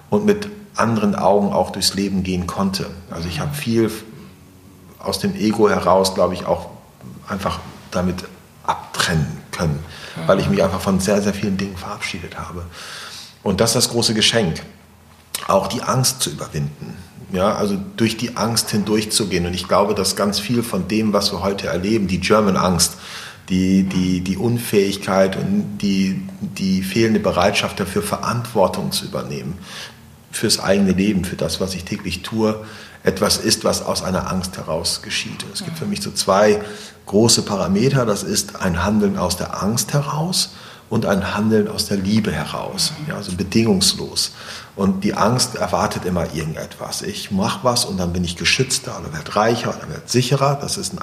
und 0.09 0.25
mit 0.25 0.49
anderen 0.76 1.14
Augen 1.14 1.52
auch 1.52 1.70
durchs 1.70 1.94
Leben 1.94 2.23
gehen 2.23 2.46
konnte. 2.46 2.87
Also 3.11 3.28
ich 3.28 3.40
habe 3.40 3.55
viel 3.55 3.90
aus 4.99 5.19
dem 5.19 5.34
Ego 5.34 5.69
heraus, 5.69 6.14
glaube 6.14 6.34
ich, 6.34 6.46
auch 6.46 6.70
einfach 7.28 7.61
damit 7.90 8.25
abtrennen 8.64 9.38
können, 9.52 9.78
weil 10.26 10.40
ich 10.40 10.49
mich 10.49 10.62
einfach 10.62 10.81
von 10.81 11.00
sehr, 11.00 11.23
sehr 11.23 11.34
vielen 11.34 11.56
Dingen 11.56 11.76
verabschiedet 11.76 12.38
habe. 12.38 12.64
Und 13.43 13.61
das 13.61 13.70
ist 13.70 13.76
das 13.76 13.88
große 13.90 14.14
Geschenk, 14.14 14.62
auch 15.46 15.69
die 15.69 15.82
Angst 15.82 16.20
zu 16.20 16.31
überwinden. 16.31 16.96
Ja, 17.32 17.55
also 17.55 17.76
durch 17.96 18.17
die 18.17 18.37
Angst 18.37 18.70
hindurchzugehen. 18.70 19.47
Und 19.47 19.54
ich 19.54 19.66
glaube, 19.66 19.95
dass 19.95 20.14
ganz 20.14 20.38
viel 20.38 20.62
von 20.62 20.87
dem, 20.88 21.12
was 21.12 21.33
wir 21.33 21.42
heute 21.42 21.66
erleben, 21.66 22.06
die 22.06 22.21
German 22.21 22.56
Angst, 22.56 22.95
die, 23.49 23.85
die, 23.85 24.21
die 24.21 24.37
Unfähigkeit 24.37 25.37
und 25.37 25.78
die, 25.78 26.23
die 26.40 26.83
fehlende 26.83 27.21
Bereitschaft 27.21 27.78
dafür, 27.80 28.02
Verantwortung 28.02 28.92
zu 28.92 29.04
übernehmen, 29.04 29.59
fürs 30.37 30.61
eigene 30.61 30.93
Leben, 30.93 31.25
für 31.25 31.37
das, 31.37 31.61
was 31.61 31.75
ich 31.75 31.85
täglich 31.85 32.23
tue, 32.23 32.64
etwas 33.02 33.38
ist, 33.38 33.64
was 33.64 33.83
aus 33.83 34.02
einer 34.02 34.31
Angst 34.31 34.57
heraus 34.57 35.02
geschieht. 35.02 35.45
Es 35.52 35.64
gibt 35.64 35.78
für 35.78 35.87
mich 35.87 36.02
so 36.02 36.11
zwei 36.11 36.61
große 37.07 37.43
Parameter. 37.43 38.05
Das 38.05 38.23
ist 38.23 38.57
ein 38.61 38.85
Handeln 38.85 39.16
aus 39.16 39.37
der 39.37 39.62
Angst 39.62 39.93
heraus 39.93 40.50
und 40.88 41.07
ein 41.07 41.35
Handeln 41.35 41.69
aus 41.69 41.87
der 41.87 41.97
Liebe 41.97 42.31
heraus, 42.31 42.93
ja, 43.09 43.16
also 43.16 43.33
bedingungslos. 43.33 44.33
Und 44.76 45.05
die 45.05 45.14
Angst 45.14 45.57
erwartet 45.57 46.05
immer 46.05 46.35
irgendetwas. 46.35 47.02
Ich 47.02 47.31
mache 47.31 47.61
was 47.62 47.85
und 47.85 47.97
dann 47.97 48.12
bin 48.12 48.25
ich 48.25 48.37
geschützter 48.37 48.99
oder 49.00 49.12
werde 49.12 49.35
reicher 49.35 49.71
oder 49.71 49.88
werde 49.88 50.02
sicherer. 50.07 50.59
Das 50.61 50.76
ist 50.76 50.93
ein 50.93 50.99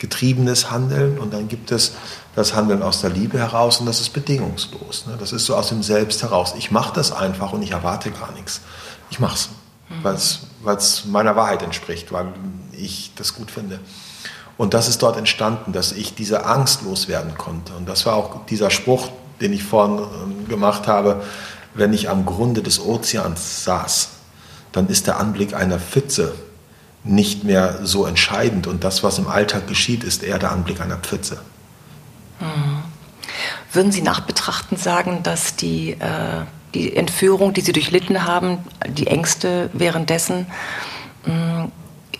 angstgetriebenes 0.00 0.70
Handeln. 0.70 1.18
Und 1.18 1.32
dann 1.32 1.48
gibt 1.48 1.70
es 1.70 1.92
das 2.34 2.54
Handeln 2.54 2.82
aus 2.82 3.00
der 3.00 3.10
Liebe 3.10 3.38
heraus 3.38 3.80
und 3.80 3.86
das 3.86 4.00
ist 4.00 4.12
bedingungslos. 4.12 5.06
Ne? 5.06 5.16
Das 5.18 5.32
ist 5.32 5.46
so 5.46 5.54
aus 5.54 5.68
dem 5.68 5.82
Selbst 5.82 6.22
heraus. 6.22 6.54
Ich 6.56 6.70
mache 6.70 6.94
das 6.94 7.12
einfach 7.12 7.52
und 7.52 7.62
ich 7.62 7.72
erwarte 7.72 8.10
gar 8.10 8.32
nichts. 8.32 8.60
Ich 9.10 9.20
mache 9.20 9.34
es, 9.34 9.48
mhm. 9.88 10.04
weil 10.62 10.76
es 10.76 11.04
meiner 11.06 11.36
Wahrheit 11.36 11.62
entspricht, 11.62 12.12
weil 12.12 12.26
ich 12.72 13.12
das 13.16 13.34
gut 13.34 13.50
finde. 13.50 13.80
Und 14.56 14.74
das 14.74 14.88
ist 14.88 15.02
dort 15.02 15.16
entstanden, 15.16 15.72
dass 15.72 15.92
ich 15.92 16.14
diese 16.14 16.44
Angst 16.44 16.82
loswerden 16.82 17.36
konnte. 17.36 17.72
Und 17.74 17.88
das 17.88 18.06
war 18.06 18.14
auch 18.14 18.46
dieser 18.46 18.70
Spruch, 18.70 19.08
den 19.40 19.52
ich 19.52 19.62
vorhin 19.62 19.98
ähm, 19.98 20.48
gemacht 20.48 20.86
habe, 20.86 21.22
wenn 21.74 21.92
ich 21.92 22.10
am 22.10 22.26
Grunde 22.26 22.62
des 22.62 22.80
Ozeans 22.80 23.64
saß, 23.64 24.10
dann 24.72 24.88
ist 24.88 25.06
der 25.06 25.18
Anblick 25.18 25.54
einer 25.54 25.78
Pfütze 25.78 26.34
nicht 27.04 27.44
mehr 27.44 27.80
so 27.82 28.06
entscheidend. 28.06 28.66
Und 28.66 28.84
das, 28.84 29.02
was 29.02 29.18
im 29.18 29.26
Alltag 29.26 29.66
geschieht, 29.66 30.04
ist 30.04 30.22
eher 30.22 30.38
der 30.38 30.52
Anblick 30.52 30.80
einer 30.80 30.98
Pfütze. 30.98 31.40
Mhm. 32.40 32.82
Würden 33.72 33.92
Sie 33.92 34.02
nachbetrachtend 34.02 34.80
sagen, 34.80 35.22
dass 35.22 35.56
die, 35.56 35.92
äh, 35.92 36.44
die 36.74 36.96
Entführung, 36.96 37.52
die 37.52 37.60
Sie 37.60 37.72
durchlitten 37.72 38.26
haben, 38.26 38.58
die 38.86 39.06
Ängste 39.06 39.70
währenddessen, 39.72 40.46
mh, 41.24 41.70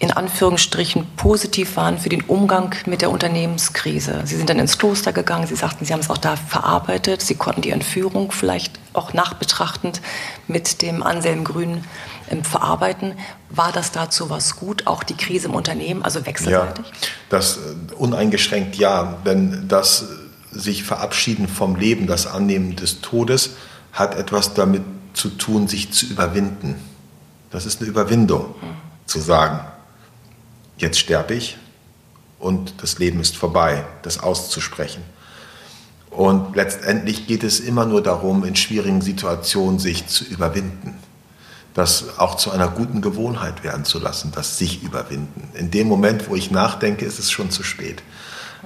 in 0.00 0.10
Anführungsstrichen 0.10 1.06
positiv 1.16 1.76
waren 1.76 1.98
für 1.98 2.08
den 2.08 2.22
Umgang 2.22 2.74
mit 2.86 3.02
der 3.02 3.10
Unternehmenskrise. 3.10 4.22
Sie 4.24 4.36
sind 4.36 4.48
dann 4.48 4.58
ins 4.58 4.78
Kloster 4.78 5.12
gegangen, 5.12 5.46
Sie 5.46 5.56
sagten, 5.56 5.84
Sie 5.84 5.92
haben 5.92 6.00
es 6.00 6.08
auch 6.08 6.16
da 6.16 6.36
verarbeitet, 6.36 7.20
Sie 7.20 7.34
konnten 7.34 7.60
die 7.60 7.70
Entführung 7.70 8.32
vielleicht 8.32 8.80
auch 8.94 9.12
nachbetrachtend 9.12 10.00
mit 10.48 10.80
dem 10.80 11.02
Anselm 11.02 11.44
Grün 11.44 11.84
verarbeiten. 12.44 13.14
War 13.48 13.72
das 13.72 13.92
dazu 13.92 14.30
was 14.30 14.56
gut, 14.56 14.86
auch 14.86 15.02
die 15.02 15.16
Krise 15.16 15.48
im 15.48 15.54
Unternehmen, 15.54 16.02
also 16.02 16.24
wechselseitig? 16.24 16.86
Ja, 16.86 16.92
das 17.28 17.56
äh, 17.56 17.94
uneingeschränkt 17.94 18.76
ja, 18.76 19.18
denn 19.26 19.66
das 19.68 20.06
sich 20.52 20.82
verabschieden 20.84 21.48
vom 21.48 21.76
Leben, 21.76 22.06
das 22.06 22.26
Annehmen 22.26 22.76
des 22.76 23.00
Todes, 23.00 23.50
hat 23.92 24.16
etwas 24.16 24.54
damit 24.54 24.82
zu 25.14 25.30
tun, 25.30 25.68
sich 25.68 25.92
zu 25.92 26.06
überwinden. 26.06 26.76
Das 27.50 27.66
ist 27.66 27.80
eine 27.80 27.88
Überwindung, 27.88 28.54
mhm. 28.60 28.76
zu 29.06 29.20
sagen, 29.20 29.60
jetzt 30.78 30.98
sterbe 30.98 31.34
ich 31.34 31.58
und 32.38 32.74
das 32.82 32.98
Leben 32.98 33.20
ist 33.20 33.36
vorbei, 33.36 33.84
das 34.02 34.20
auszusprechen. 34.20 35.02
Und 36.10 36.56
letztendlich 36.56 37.26
geht 37.26 37.44
es 37.44 37.60
immer 37.60 37.86
nur 37.86 38.02
darum, 38.02 38.44
in 38.44 38.56
schwierigen 38.56 39.00
Situationen 39.00 39.78
sich 39.78 40.08
zu 40.08 40.24
überwinden. 40.24 40.98
Das 41.74 42.18
auch 42.18 42.34
zu 42.36 42.50
einer 42.50 42.68
guten 42.68 43.00
Gewohnheit 43.00 43.62
werden 43.62 43.84
zu 43.84 43.98
lassen, 43.98 44.32
das 44.34 44.58
sich 44.58 44.82
überwinden. 44.82 45.48
In 45.54 45.70
dem 45.70 45.86
Moment, 45.86 46.28
wo 46.28 46.34
ich 46.34 46.50
nachdenke, 46.50 47.04
ist 47.04 47.18
es 47.18 47.30
schon 47.30 47.50
zu 47.50 47.62
spät. 47.62 48.02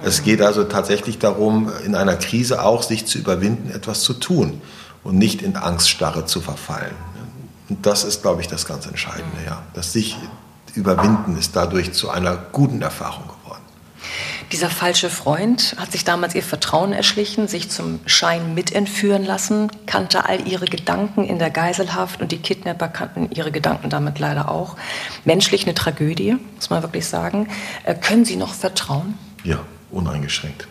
Es 0.03 0.23
geht 0.23 0.41
also 0.41 0.63
tatsächlich 0.63 1.19
darum, 1.19 1.71
in 1.85 1.95
einer 1.95 2.15
Krise 2.15 2.63
auch 2.63 2.83
sich 2.83 3.05
zu 3.05 3.17
überwinden, 3.17 3.71
etwas 3.71 4.01
zu 4.01 4.13
tun 4.13 4.61
und 5.03 5.17
nicht 5.17 5.41
in 5.41 5.55
Angststarre 5.55 6.25
zu 6.25 6.41
verfallen. 6.41 6.95
Und 7.69 7.85
das 7.85 8.03
ist, 8.03 8.21
glaube 8.21 8.41
ich, 8.41 8.47
das 8.47 8.65
ganz 8.65 8.85
Entscheidende, 8.85 9.37
ja. 9.45 9.63
Das 9.73 9.93
sich 9.93 10.17
überwinden 10.73 11.37
ist 11.37 11.55
dadurch 11.55 11.93
zu 11.93 12.09
einer 12.09 12.35
guten 12.35 12.81
Erfahrung. 12.81 13.29
Dieser 14.51 14.69
falsche 14.69 15.09
Freund 15.09 15.75
hat 15.77 15.91
sich 15.91 16.03
damals 16.03 16.35
ihr 16.35 16.43
Vertrauen 16.43 16.93
erschlichen, 16.93 17.47
sich 17.47 17.69
zum 17.69 17.99
Schein 18.05 18.53
mitentführen 18.53 19.25
lassen, 19.25 19.71
kannte 19.87 20.29
all 20.29 20.47
ihre 20.47 20.65
Gedanken 20.65 21.23
in 21.23 21.39
der 21.39 21.49
Geiselhaft 21.49 22.21
und 22.21 22.31
die 22.31 22.37
Kidnapper 22.37 22.87
kannten 22.87 23.29
ihre 23.33 23.51
Gedanken 23.51 23.89
damit 23.89 24.19
leider 24.19 24.49
auch. 24.49 24.75
Menschlich 25.23 25.63
eine 25.63 25.73
Tragödie, 25.73 26.37
muss 26.55 26.69
man 26.69 26.83
wirklich 26.83 27.07
sagen. 27.07 27.47
Äh, 27.83 27.95
können 27.95 28.23
Sie 28.23 28.35
noch 28.35 28.53
vertrauen? 28.53 29.17
Ja, 29.43 29.59
uneingeschränkt. 29.91 30.67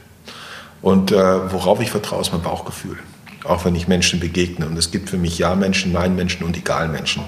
Und 0.81 1.11
äh, 1.11 1.53
worauf 1.53 1.81
ich 1.81 1.91
vertraue, 1.91 2.21
ist 2.21 2.33
mein 2.33 2.43
Bauchgefühl. 2.43 2.99
Auch 3.45 3.65
wenn 3.65 3.75
ich 3.75 3.89
Menschen 3.89 4.21
begegne. 4.21 4.67
Und 4.67 4.77
es 4.77 4.91
gibt 4.91 5.11
für 5.11 5.19
mich 5.19 5.39
Ja-Menschen, 5.39 5.93
Nein-Menschen 5.93 6.45
und 6.45 6.57
Egal-Menschen. 6.57 7.25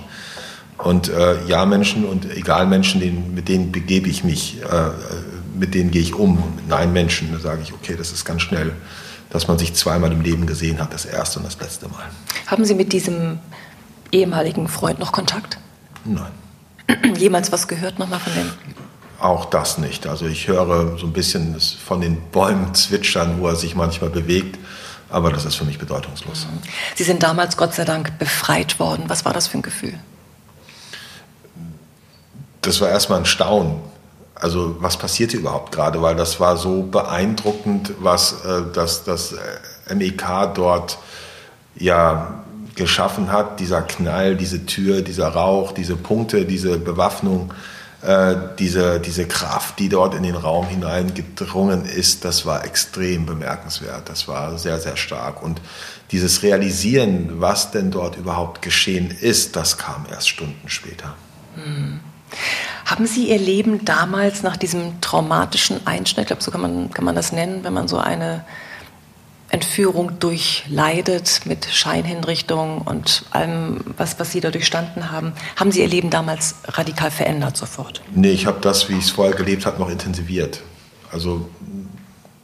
Und 0.78 1.08
äh, 1.08 1.44
Ja-Menschen 1.46 2.04
und 2.04 2.30
Egal-Menschen, 2.30 3.34
mit 3.34 3.48
denen 3.48 3.72
begebe 3.72 4.08
ich 4.08 4.24
mich, 4.24 4.62
äh, 4.62 4.66
mit 5.58 5.74
denen 5.74 5.90
gehe 5.90 6.02
ich 6.02 6.14
um. 6.14 6.42
Und 6.42 6.56
mit 6.56 6.68
Nein-Menschen, 6.68 7.32
da 7.32 7.38
sage 7.38 7.62
ich, 7.62 7.72
okay, 7.72 7.96
das 7.96 8.12
ist 8.12 8.24
ganz 8.24 8.42
schnell, 8.42 8.72
dass 9.30 9.48
man 9.48 9.58
sich 9.58 9.74
zweimal 9.74 10.12
im 10.12 10.20
Leben 10.20 10.46
gesehen 10.46 10.80
hat, 10.80 10.92
das 10.92 11.04
erste 11.04 11.38
und 11.38 11.46
das 11.46 11.58
letzte 11.60 11.88
Mal. 11.88 12.04
Haben 12.46 12.64
Sie 12.64 12.74
mit 12.74 12.92
diesem 12.92 13.38
ehemaligen 14.12 14.68
Freund 14.68 14.98
noch 14.98 15.12
Kontakt? 15.12 15.58
Nein. 16.04 16.32
Jemals 17.16 17.50
was 17.52 17.68
gehört 17.68 17.98
nochmal 17.98 18.20
von 18.20 18.32
dem? 18.34 18.50
Auch 19.18 19.46
das 19.46 19.78
nicht. 19.78 20.06
Also 20.06 20.26
ich 20.26 20.46
höre 20.46 20.98
so 20.98 21.06
ein 21.06 21.12
bisschen 21.12 21.58
von 21.58 22.00
den 22.00 22.20
Bäumen 22.30 22.74
zwitschern, 22.74 23.40
wo 23.40 23.48
er 23.48 23.56
sich 23.56 23.74
manchmal 23.74 24.10
bewegt. 24.10 24.58
Aber 25.08 25.30
das 25.30 25.44
ist 25.44 25.54
für 25.54 25.64
mich 25.64 25.78
bedeutungslos. 25.78 26.46
Sie 26.94 27.04
sind 27.04 27.22
damals 27.22 27.56
Gott 27.56 27.74
sei 27.74 27.84
Dank 27.84 28.18
befreit 28.18 28.78
worden. 28.78 29.04
Was 29.08 29.24
war 29.24 29.32
das 29.32 29.46
für 29.46 29.58
ein 29.58 29.62
Gefühl? 29.62 29.94
Das 32.60 32.80
war 32.80 32.88
erstmal 32.88 33.20
ein 33.20 33.26
Staunen. 33.26 33.80
Also 34.40 34.76
was 34.80 34.96
passiert 34.96 35.30
hier 35.30 35.40
überhaupt 35.40 35.72
gerade? 35.72 36.00
Weil 36.02 36.14
das 36.14 36.38
war 36.40 36.56
so 36.56 36.82
beeindruckend, 36.82 37.92
was 37.98 38.44
äh, 38.44 38.62
das, 38.72 39.04
das 39.04 39.32
äh, 39.32 39.94
MEK 39.94 40.54
dort 40.54 40.98
ja 41.74 42.44
geschaffen 42.74 43.32
hat. 43.32 43.60
Dieser 43.60 43.82
Knall, 43.82 44.36
diese 44.36 44.66
Tür, 44.66 45.02
dieser 45.02 45.28
Rauch, 45.28 45.72
diese 45.72 45.96
Punkte, 45.96 46.44
diese 46.44 46.78
Bewaffnung. 46.78 47.52
Äh, 48.02 48.36
diese, 48.58 49.00
diese 49.00 49.26
Kraft, 49.26 49.78
die 49.78 49.88
dort 49.88 50.14
in 50.14 50.22
den 50.22 50.36
Raum 50.36 50.66
hineingedrungen 50.66 51.86
ist, 51.86 52.24
das 52.24 52.44
war 52.44 52.64
extrem 52.64 53.26
bemerkenswert. 53.26 54.08
Das 54.08 54.28
war 54.28 54.58
sehr, 54.58 54.78
sehr 54.78 54.96
stark. 54.96 55.42
Und 55.42 55.60
dieses 56.12 56.42
Realisieren, 56.42 57.40
was 57.40 57.70
denn 57.72 57.90
dort 57.90 58.16
überhaupt 58.16 58.62
geschehen 58.62 59.10
ist, 59.10 59.56
das 59.56 59.78
kam 59.78 60.06
erst 60.10 60.28
Stunden 60.28 60.68
später. 60.68 61.14
Hm. 61.56 62.00
Haben 62.84 63.06
Sie 63.06 63.28
Ihr 63.30 63.38
Leben 63.38 63.84
damals 63.84 64.42
nach 64.42 64.56
diesem 64.56 65.00
traumatischen 65.00 65.86
Einschnitt, 65.86 66.24
ich 66.24 66.26
glaube, 66.28 66.42
so 66.42 66.50
kann 66.50 66.60
man, 66.60 66.90
kann 66.90 67.04
man 67.04 67.14
das 67.14 67.32
nennen, 67.32 67.64
wenn 67.64 67.72
man 67.72 67.88
so 67.88 67.98
eine 67.98 68.44
Entführung 69.48 70.18
durchleidet 70.18 71.42
mit 71.44 71.66
Scheinhinrichtung 71.66 72.82
und 72.82 73.24
allem, 73.30 73.80
was, 73.96 74.18
was 74.18 74.32
Sie 74.32 74.40
da 74.40 74.50
durchstanden 74.50 75.10
haben. 75.10 75.32
Haben 75.56 75.70
Sie 75.70 75.80
Ihr 75.80 75.88
Leben 75.88 76.10
damals 76.10 76.56
radikal 76.66 77.10
verändert 77.10 77.56
sofort? 77.56 78.02
Nee, 78.14 78.30
ich 78.30 78.46
habe 78.46 78.58
das, 78.60 78.88
wie 78.88 78.94
ich 78.94 79.04
es 79.04 79.10
vorher 79.10 79.34
gelebt 79.34 79.64
habe, 79.64 79.78
noch 79.78 79.88
intensiviert. 79.88 80.62
Also 81.12 81.48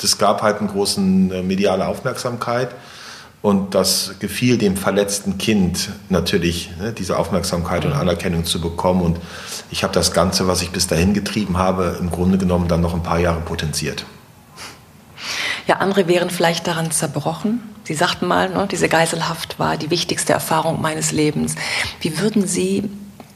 es 0.03 0.19
gab 0.19 0.43
halt 0.43 0.61
eine 0.61 0.69
große 0.69 1.01
äh, 1.01 1.43
mediale 1.43 1.87
Aufmerksamkeit 1.87 2.71
und 3.42 3.75
das 3.75 4.14
gefiel 4.20 4.56
dem 4.56 4.76
verletzten 4.76 5.37
Kind 5.37 5.90
natürlich, 6.08 6.70
ne, 6.78 6.92
diese 6.92 7.18
Aufmerksamkeit 7.18 7.84
und 7.84 7.92
Anerkennung 7.92 8.44
zu 8.44 8.61
bekommen. 8.61 9.02
Und 9.02 9.18
ich 9.70 9.82
habe 9.82 9.92
das 9.92 10.12
Ganze, 10.12 10.46
was 10.46 10.62
ich 10.62 10.70
bis 10.70 10.87
dahin 10.87 11.12
getrieben 11.12 11.58
habe, 11.58 11.96
im 12.00 12.11
Grunde 12.11 12.38
genommen 12.38 12.68
dann 12.68 12.80
noch 12.80 12.94
ein 12.94 13.02
paar 13.02 13.18
Jahre 13.18 13.40
potenziert. 13.40 14.06
Ja, 15.66 15.76
andere 15.76 16.06
wären 16.06 16.30
vielleicht 16.30 16.66
daran 16.68 16.92
zerbrochen. 16.92 17.61
Sie 17.84 17.94
sagten 17.94 18.26
mal, 18.28 18.49
ne, 18.49 18.68
diese 18.70 18.88
Geiselhaft 18.88 19.58
war 19.58 19.76
die 19.76 19.90
wichtigste 19.90 20.32
Erfahrung 20.32 20.80
meines 20.80 21.11
Lebens. 21.11 21.56
Wie 22.00 22.18
würden 22.20 22.46
Sie 22.46 22.88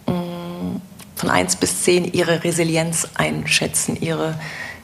mh, 0.06 0.12
mm, 0.12 0.80
von 1.16 1.30
1 1.30 1.56
bis 1.56 1.82
10 1.82 2.12
Ihre 2.12 2.44
Resilienz 2.44 3.08
einschätzen, 3.14 3.96
Ihre 4.00 4.38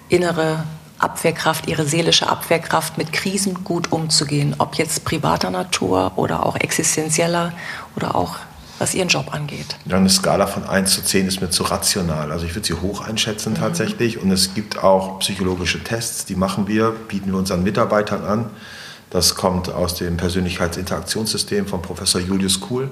innere 0.09 0.65
Abwehrkraft, 1.03 1.67
Ihre 1.67 1.85
seelische 1.85 2.29
Abwehrkraft, 2.29 2.99
mit 2.99 3.13
Krisen 3.13 3.65
gut 3.65 3.93
umzugehen, 3.93 4.55
ob 4.59 4.77
jetzt 4.77 5.05
privater 5.05 5.51
Natur 5.51 6.13
oder 6.17 6.47
auch 6.47 6.57
existenzieller 6.57 7.53
oder 7.97 8.15
auch 8.15 8.37
was 8.83 8.95
Ihren 8.95 9.09
Job 9.09 9.33
angeht? 9.33 9.77
Ja, 9.87 9.97
eine 9.97 10.11
Skala 10.11 10.47
von 10.47 10.65
1 10.65 10.93
zu 10.93 11.03
10 11.03 11.29
ist 11.29 11.41
mir 11.41 11.51
zu 11.51 11.63
rational. 11.63 12.33
Also 12.33 12.47
ich 12.47 12.55
würde 12.55 12.67
sie 12.67 12.75
hoch 12.75 13.01
einschätzen 13.01 13.55
tatsächlich. 13.55 14.21
Und 14.21 14.31
es 14.33 14.55
gibt 14.55 14.83
auch 14.83 15.21
psychologische 15.21 15.83
Tests, 15.85 16.25
die 16.25 16.35
machen 16.35 16.67
wir, 16.67 16.91
bieten 16.91 17.31
wir 17.31 17.39
unseren 17.39 17.63
Mitarbeitern 17.63 18.25
an. 18.25 18.51
Das 19.11 19.37
kommt 19.37 19.71
aus 19.71 19.95
dem 19.95 20.17
Persönlichkeitsinteraktionssystem 20.17 21.67
von 21.67 21.81
Professor 21.81 22.21
Julius 22.21 22.61
Kuhl. 22.61 22.91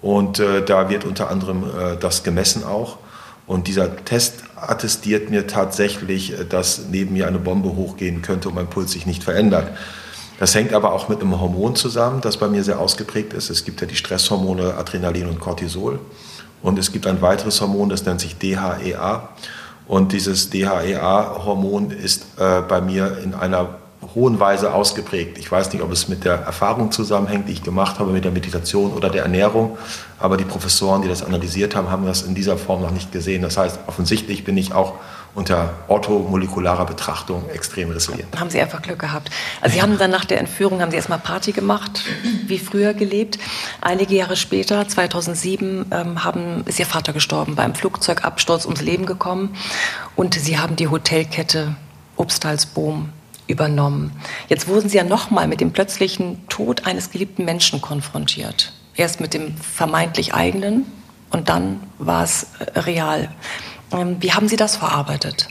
Und 0.00 0.38
äh, 0.38 0.64
da 0.64 0.88
wird 0.88 1.04
unter 1.04 1.28
anderem 1.28 1.64
äh, 1.64 1.96
das 1.96 2.22
gemessen 2.22 2.62
auch. 2.62 2.98
Und 3.46 3.66
dieser 3.66 4.04
Test 4.04 4.44
attestiert 4.62 5.30
mir 5.30 5.46
tatsächlich, 5.46 6.38
äh, 6.38 6.44
dass 6.44 6.86
neben 6.90 7.14
mir 7.14 7.26
eine 7.26 7.38
Bombe 7.38 7.76
hochgehen 7.76 8.22
könnte 8.22 8.48
und 8.48 8.54
mein 8.54 8.68
Puls 8.68 8.92
sich 8.92 9.06
nicht 9.06 9.22
verändert. 9.22 9.68
Das 10.38 10.54
hängt 10.54 10.72
aber 10.72 10.92
auch 10.92 11.08
mit 11.08 11.20
einem 11.20 11.38
Hormon 11.38 11.76
zusammen, 11.76 12.22
das 12.22 12.38
bei 12.38 12.48
mir 12.48 12.64
sehr 12.64 12.80
ausgeprägt 12.80 13.34
ist. 13.34 13.50
Es 13.50 13.64
gibt 13.64 13.82
ja 13.82 13.86
die 13.86 13.96
Stresshormone 13.96 14.74
Adrenalin 14.74 15.28
und 15.28 15.38
Cortisol. 15.38 16.00
Und 16.62 16.78
es 16.78 16.92
gibt 16.92 17.06
ein 17.06 17.20
weiteres 17.20 17.60
Hormon, 17.60 17.90
das 17.90 18.04
nennt 18.06 18.20
sich 18.20 18.38
DHEA. 18.38 19.28
Und 19.86 20.12
dieses 20.12 20.50
DHEA-Hormon 20.50 21.90
ist 21.90 22.24
äh, 22.38 22.62
bei 22.62 22.80
mir 22.80 23.18
in 23.22 23.34
einer 23.34 23.80
hohen 24.14 24.40
Weise 24.40 24.74
ausgeprägt. 24.74 25.38
Ich 25.38 25.50
weiß 25.50 25.72
nicht, 25.72 25.82
ob 25.82 25.92
es 25.92 26.08
mit 26.08 26.24
der 26.24 26.34
Erfahrung 26.34 26.90
zusammenhängt, 26.90 27.48
die 27.48 27.52
ich 27.52 27.62
gemacht 27.62 27.98
habe, 27.98 28.12
mit 28.12 28.24
der 28.24 28.32
Meditation 28.32 28.92
oder 28.92 29.08
der 29.08 29.22
Ernährung. 29.22 29.78
Aber 30.18 30.36
die 30.36 30.44
Professoren, 30.44 31.02
die 31.02 31.08
das 31.08 31.22
analysiert 31.22 31.76
haben, 31.76 31.90
haben 31.90 32.04
das 32.04 32.22
in 32.22 32.34
dieser 32.34 32.56
Form 32.56 32.82
noch 32.82 32.90
nicht 32.90 33.12
gesehen. 33.12 33.42
Das 33.42 33.56
heißt, 33.56 33.80
offensichtlich 33.86 34.44
bin 34.44 34.56
ich 34.56 34.72
auch 34.72 34.94
unter 35.34 35.74
orthomolekularer 35.86 36.86
Betrachtung 36.86 37.48
extrem 37.50 37.90
resilient. 37.90 38.38
Haben 38.38 38.50
Sie 38.50 38.60
einfach 38.60 38.82
Glück 38.82 38.98
gehabt. 38.98 39.30
Also 39.60 39.76
Sie 39.76 39.82
haben 39.82 39.96
dann 39.96 40.10
nach 40.10 40.24
der 40.24 40.40
Entführung, 40.40 40.80
haben 40.82 40.90
Sie 40.90 40.96
erstmal 40.96 41.20
Party 41.20 41.52
gemacht, 41.52 42.02
wie 42.46 42.58
früher 42.58 42.94
gelebt. 42.94 43.38
Einige 43.80 44.16
Jahre 44.16 44.36
später, 44.36 44.86
2007, 44.88 45.86
ähm, 45.92 46.24
haben, 46.24 46.64
ist 46.66 46.80
Ihr 46.80 46.86
Vater 46.86 47.12
gestorben, 47.12 47.54
beim 47.54 47.74
Flugzeugabsturz 47.74 48.64
ums 48.64 48.80
Leben 48.80 49.06
gekommen. 49.06 49.54
Und 50.16 50.34
Sie 50.34 50.58
haben 50.58 50.74
die 50.74 50.88
Hotelkette 50.88 51.76
Obstalsboom 52.16 53.10
übernommen. 53.50 54.12
Jetzt 54.48 54.68
wurden 54.68 54.88
Sie 54.88 54.96
ja 54.96 55.04
nochmal 55.04 55.48
mit 55.48 55.60
dem 55.60 55.72
plötzlichen 55.72 56.46
Tod 56.48 56.86
eines 56.86 57.10
geliebten 57.10 57.44
Menschen 57.44 57.80
konfrontiert. 57.80 58.72
Erst 58.94 59.20
mit 59.20 59.34
dem 59.34 59.56
vermeintlich 59.56 60.34
eigenen 60.34 60.86
und 61.30 61.48
dann 61.48 61.80
war 61.98 62.24
es 62.24 62.46
äh, 62.58 62.78
real. 62.80 63.30
Ähm, 63.92 64.16
wie 64.20 64.32
haben 64.32 64.48
Sie 64.48 64.56
das 64.56 64.76
verarbeitet? 64.76 65.48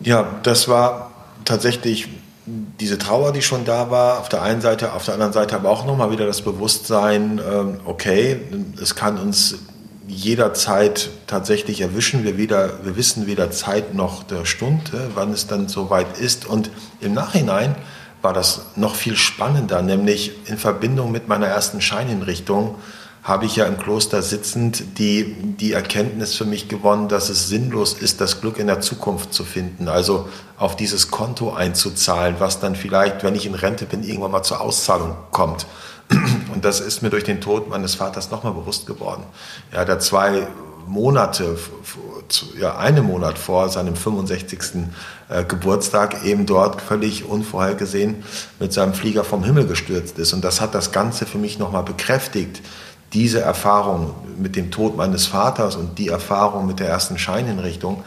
Ja, 0.00 0.40
das 0.42 0.68
war 0.68 1.12
tatsächlich 1.44 2.08
diese 2.44 2.98
Trauer, 2.98 3.32
die 3.32 3.42
schon 3.42 3.64
da 3.64 3.90
war, 3.90 4.18
auf 4.18 4.28
der 4.28 4.42
einen 4.42 4.60
Seite, 4.60 4.94
auf 4.94 5.04
der 5.04 5.14
anderen 5.14 5.32
Seite 5.32 5.54
aber 5.54 5.70
auch 5.70 5.86
nochmal 5.86 6.10
wieder 6.10 6.26
das 6.26 6.42
Bewusstsein, 6.42 7.40
ähm, 7.48 7.80
okay, 7.84 8.40
es 8.80 8.96
kann 8.96 9.18
uns 9.18 9.58
jederzeit 10.08 11.10
tatsächlich 11.26 11.80
erwischen. 11.80 12.24
Wir, 12.24 12.36
weder, 12.36 12.84
wir 12.84 12.96
wissen 12.96 13.26
weder 13.26 13.50
Zeit 13.50 13.94
noch 13.94 14.22
der 14.22 14.44
Stunde, 14.44 15.10
wann 15.14 15.32
es 15.32 15.46
dann 15.46 15.68
soweit 15.68 16.18
ist. 16.18 16.46
Und 16.46 16.70
im 17.00 17.14
Nachhinein 17.14 17.74
war 18.20 18.32
das 18.32 18.66
noch 18.76 18.94
viel 18.94 19.16
spannender, 19.16 19.82
nämlich 19.82 20.32
in 20.48 20.58
Verbindung 20.58 21.10
mit 21.10 21.28
meiner 21.28 21.46
ersten 21.46 21.80
Scheinhinrichtung 21.80 22.76
habe 23.22 23.46
ich 23.46 23.54
ja 23.54 23.66
im 23.66 23.78
Kloster 23.78 24.20
sitzend 24.20 24.98
die, 24.98 25.36
die 25.40 25.72
Erkenntnis 25.72 26.34
für 26.34 26.44
mich 26.44 26.68
gewonnen, 26.68 27.06
dass 27.06 27.28
es 27.28 27.48
sinnlos 27.48 27.94
ist, 27.94 28.20
das 28.20 28.40
Glück 28.40 28.58
in 28.58 28.66
der 28.66 28.80
Zukunft 28.80 29.32
zu 29.32 29.44
finden. 29.44 29.88
Also 29.88 30.28
auf 30.56 30.74
dieses 30.74 31.10
Konto 31.10 31.52
einzuzahlen, 31.52 32.36
was 32.40 32.58
dann 32.58 32.74
vielleicht, 32.74 33.22
wenn 33.22 33.36
ich 33.36 33.46
in 33.46 33.54
Rente 33.54 33.86
bin, 33.86 34.02
irgendwann 34.02 34.32
mal 34.32 34.42
zur 34.42 34.60
Auszahlung 34.60 35.16
kommt. 35.30 35.66
Und 36.52 36.64
das 36.64 36.80
ist 36.80 37.02
mir 37.02 37.10
durch 37.10 37.24
den 37.24 37.40
Tod 37.40 37.68
meines 37.68 37.94
Vaters 37.94 38.30
nochmal 38.30 38.52
bewusst 38.52 38.86
geworden. 38.86 39.24
Ja, 39.72 39.84
der 39.84 39.98
zwei 39.98 40.46
Monate, 40.86 41.56
ja, 42.58 42.76
einen 42.76 43.06
Monat 43.06 43.38
vor 43.38 43.68
seinem 43.68 43.96
65. 43.96 44.60
Äh, 45.28 45.44
Geburtstag 45.44 46.24
eben 46.24 46.46
dort 46.46 46.80
völlig 46.80 47.24
unvorhergesehen 47.24 48.24
mit 48.58 48.72
seinem 48.72 48.94
Flieger 48.94 49.24
vom 49.24 49.44
Himmel 49.44 49.66
gestürzt 49.66 50.18
ist. 50.18 50.32
Und 50.32 50.44
das 50.44 50.60
hat 50.60 50.74
das 50.74 50.92
Ganze 50.92 51.26
für 51.26 51.38
mich 51.38 51.58
nochmal 51.58 51.82
bekräftigt. 51.82 52.60
Diese 53.12 53.40
Erfahrung 53.40 54.14
mit 54.38 54.56
dem 54.56 54.70
Tod 54.70 54.96
meines 54.96 55.26
Vaters 55.26 55.76
und 55.76 55.98
die 55.98 56.08
Erfahrung 56.08 56.66
mit 56.66 56.80
der 56.80 56.88
ersten 56.88 57.18
Scheinhinrichtung 57.18 58.02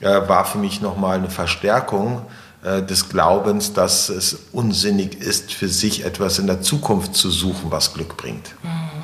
äh, 0.00 0.28
war 0.28 0.44
für 0.44 0.58
mich 0.58 0.80
nochmal 0.80 1.18
eine 1.18 1.30
Verstärkung 1.30 2.22
des 2.62 3.08
Glaubens, 3.08 3.74
dass 3.74 4.08
es 4.08 4.38
unsinnig 4.52 5.14
ist, 5.20 5.52
für 5.52 5.68
sich 5.68 6.04
etwas 6.04 6.38
in 6.38 6.46
der 6.46 6.62
Zukunft 6.62 7.14
zu 7.14 7.30
suchen, 7.30 7.70
was 7.70 7.94
Glück 7.94 8.16
bringt. 8.16 8.54
Mhm. 8.62 8.96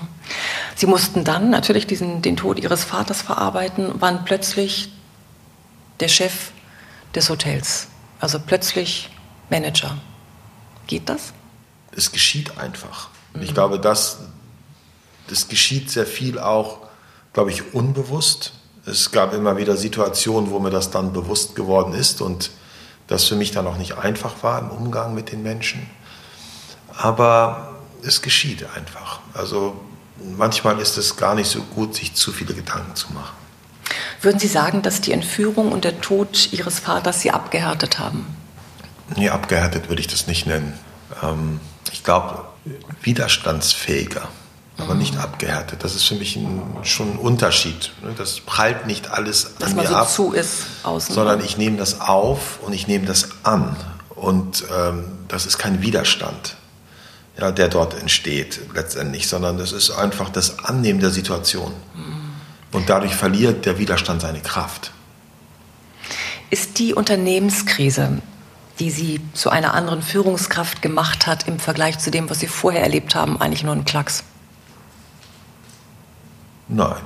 Sie 0.74 0.86
mussten 0.86 1.24
dann 1.24 1.50
natürlich 1.50 1.86
diesen, 1.86 2.22
den 2.22 2.36
Tod 2.36 2.58
Ihres 2.58 2.84
Vaters 2.84 3.22
verarbeiten, 3.22 4.00
waren 4.00 4.24
plötzlich 4.24 4.90
der 6.00 6.08
Chef 6.08 6.50
des 7.14 7.28
Hotels, 7.30 7.88
also 8.20 8.38
plötzlich 8.38 9.10
Manager. 9.50 9.96
Geht 10.86 11.08
das? 11.08 11.32
Es 11.94 12.10
geschieht 12.10 12.58
einfach. 12.58 13.10
Mhm. 13.34 13.42
Ich 13.42 13.54
glaube, 13.54 13.78
das, 13.78 14.18
das 15.28 15.48
geschieht 15.48 15.90
sehr 15.90 16.06
viel 16.06 16.38
auch, 16.38 16.78
glaube 17.32 17.50
ich, 17.50 17.74
unbewusst. 17.74 18.52
Es 18.84 19.12
gab 19.12 19.32
immer 19.32 19.56
wieder 19.56 19.76
Situationen, 19.76 20.50
wo 20.50 20.58
mir 20.58 20.70
das 20.70 20.90
dann 20.90 21.12
bewusst 21.12 21.54
geworden 21.54 21.94
ist 21.94 22.20
und 22.20 22.50
das 23.12 23.24
für 23.24 23.36
mich 23.36 23.52
dann 23.52 23.66
auch 23.66 23.76
nicht 23.76 23.98
einfach 23.98 24.42
war 24.42 24.58
im 24.58 24.70
Umgang 24.70 25.14
mit 25.14 25.30
den 25.32 25.42
Menschen. 25.42 25.88
Aber 26.96 27.78
es 28.02 28.22
geschieht 28.22 28.66
einfach. 28.74 29.20
Also 29.34 29.80
manchmal 30.36 30.78
ist 30.80 30.96
es 30.98 31.16
gar 31.16 31.34
nicht 31.34 31.48
so 31.48 31.62
gut, 31.62 31.94
sich 31.94 32.14
zu 32.14 32.32
viele 32.32 32.54
Gedanken 32.54 32.94
zu 32.94 33.12
machen. 33.12 33.34
Würden 34.20 34.38
Sie 34.38 34.48
sagen, 34.48 34.82
dass 34.82 35.00
die 35.00 35.12
Entführung 35.12 35.72
und 35.72 35.84
der 35.84 36.00
Tod 36.00 36.52
Ihres 36.52 36.78
Vaters 36.78 37.20
Sie 37.20 37.30
abgehärtet 37.30 37.98
haben? 37.98 38.26
Nee, 39.16 39.28
abgehärtet 39.28 39.88
würde 39.88 40.00
ich 40.00 40.06
das 40.06 40.26
nicht 40.26 40.46
nennen. 40.46 40.78
Ähm, 41.22 41.60
ich 41.92 42.02
glaube, 42.04 42.44
widerstandsfähiger 43.02 44.28
aber 44.82 44.94
nicht 44.94 45.16
abgehärtet. 45.16 45.84
Das 45.84 45.94
ist 45.94 46.04
für 46.04 46.14
mich 46.14 46.36
ein, 46.36 46.60
schon 46.82 47.12
ein 47.12 47.18
Unterschied. 47.18 47.92
Ne? 48.02 48.14
Das 48.16 48.40
prallt 48.40 48.86
nicht 48.86 49.10
alles 49.10 49.54
Dass 49.58 49.70
an 49.70 49.76
man 49.76 49.84
mir 49.84 49.90
so 49.90 49.96
ab, 49.96 50.10
zu 50.10 50.32
ist 50.32 50.66
außen. 50.82 51.14
sondern 51.14 51.44
ich 51.44 51.56
nehme 51.56 51.76
das 51.76 52.00
auf 52.00 52.58
und 52.62 52.72
ich 52.72 52.86
nehme 52.88 53.06
das 53.06 53.28
an. 53.42 53.76
Und 54.14 54.64
ähm, 54.76 55.04
das 55.28 55.46
ist 55.46 55.58
kein 55.58 55.82
Widerstand, 55.82 56.56
ja, 57.38 57.50
der 57.50 57.68
dort 57.68 57.98
entsteht 57.98 58.60
letztendlich, 58.74 59.26
sondern 59.28 59.58
das 59.58 59.72
ist 59.72 59.90
einfach 59.90 60.30
das 60.30 60.58
Annehmen 60.64 61.00
der 61.00 61.10
Situation. 61.10 61.72
Mhm. 61.94 62.32
Und 62.72 62.88
dadurch 62.88 63.14
verliert 63.14 63.66
der 63.66 63.78
Widerstand 63.78 64.22
seine 64.22 64.40
Kraft. 64.40 64.92
Ist 66.50 66.78
die 66.78 66.94
Unternehmenskrise, 66.94 68.18
die 68.78 68.90
Sie 68.90 69.20
zu 69.32 69.50
einer 69.50 69.74
anderen 69.74 70.02
Führungskraft 70.02 70.82
gemacht 70.82 71.26
hat 71.26 71.48
im 71.48 71.58
Vergleich 71.58 71.98
zu 71.98 72.10
dem, 72.10 72.28
was 72.28 72.40
Sie 72.40 72.46
vorher 72.46 72.82
erlebt 72.82 73.14
haben, 73.14 73.40
eigentlich 73.40 73.62
nur 73.64 73.74
ein 73.74 73.84
Klacks? 73.84 74.24
Nein. 76.74 77.02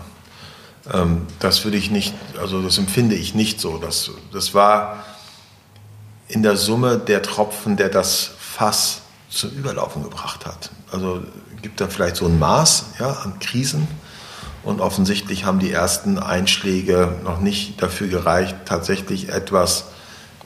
Ähm, 0.93 1.27
das 1.41 1.65
würde 1.65 1.77
ich 1.77 1.91
nicht, 1.91 2.15
also 2.41 2.63
das 2.63 2.79
empfinde 2.79 3.17
ich 3.17 3.35
nicht 3.35 3.61
so. 3.61 3.79
Das, 3.79 4.11
das 4.33 4.55
war 4.55 5.05
in 6.29 6.43
der 6.43 6.57
Summe 6.57 6.99
der 6.99 7.23
Tropfen, 7.23 7.77
der 7.77 7.89
das 7.89 8.31
Fass 8.39 9.03
zum 9.29 9.51
Überlaufen 9.51 10.03
gebracht 10.03 10.47
hat. 10.47 10.71
Also 10.93 11.23
gibt 11.63 11.81
da 11.81 11.89
vielleicht 11.89 12.17
so 12.17 12.27
ein 12.27 12.39
Maß 12.39 12.87
ja, 13.01 13.11
an 13.11 13.39
Krisen. 13.41 13.89
Und 14.63 14.81
offensichtlich 14.81 15.45
haben 15.45 15.59
die 15.59 15.71
ersten 15.71 16.19
Einschläge 16.19 17.17
noch 17.23 17.41
nicht 17.41 17.81
dafür 17.83 18.09
gereicht, 18.09 18.57
tatsächlich 18.65 19.29
etwas 19.29 19.87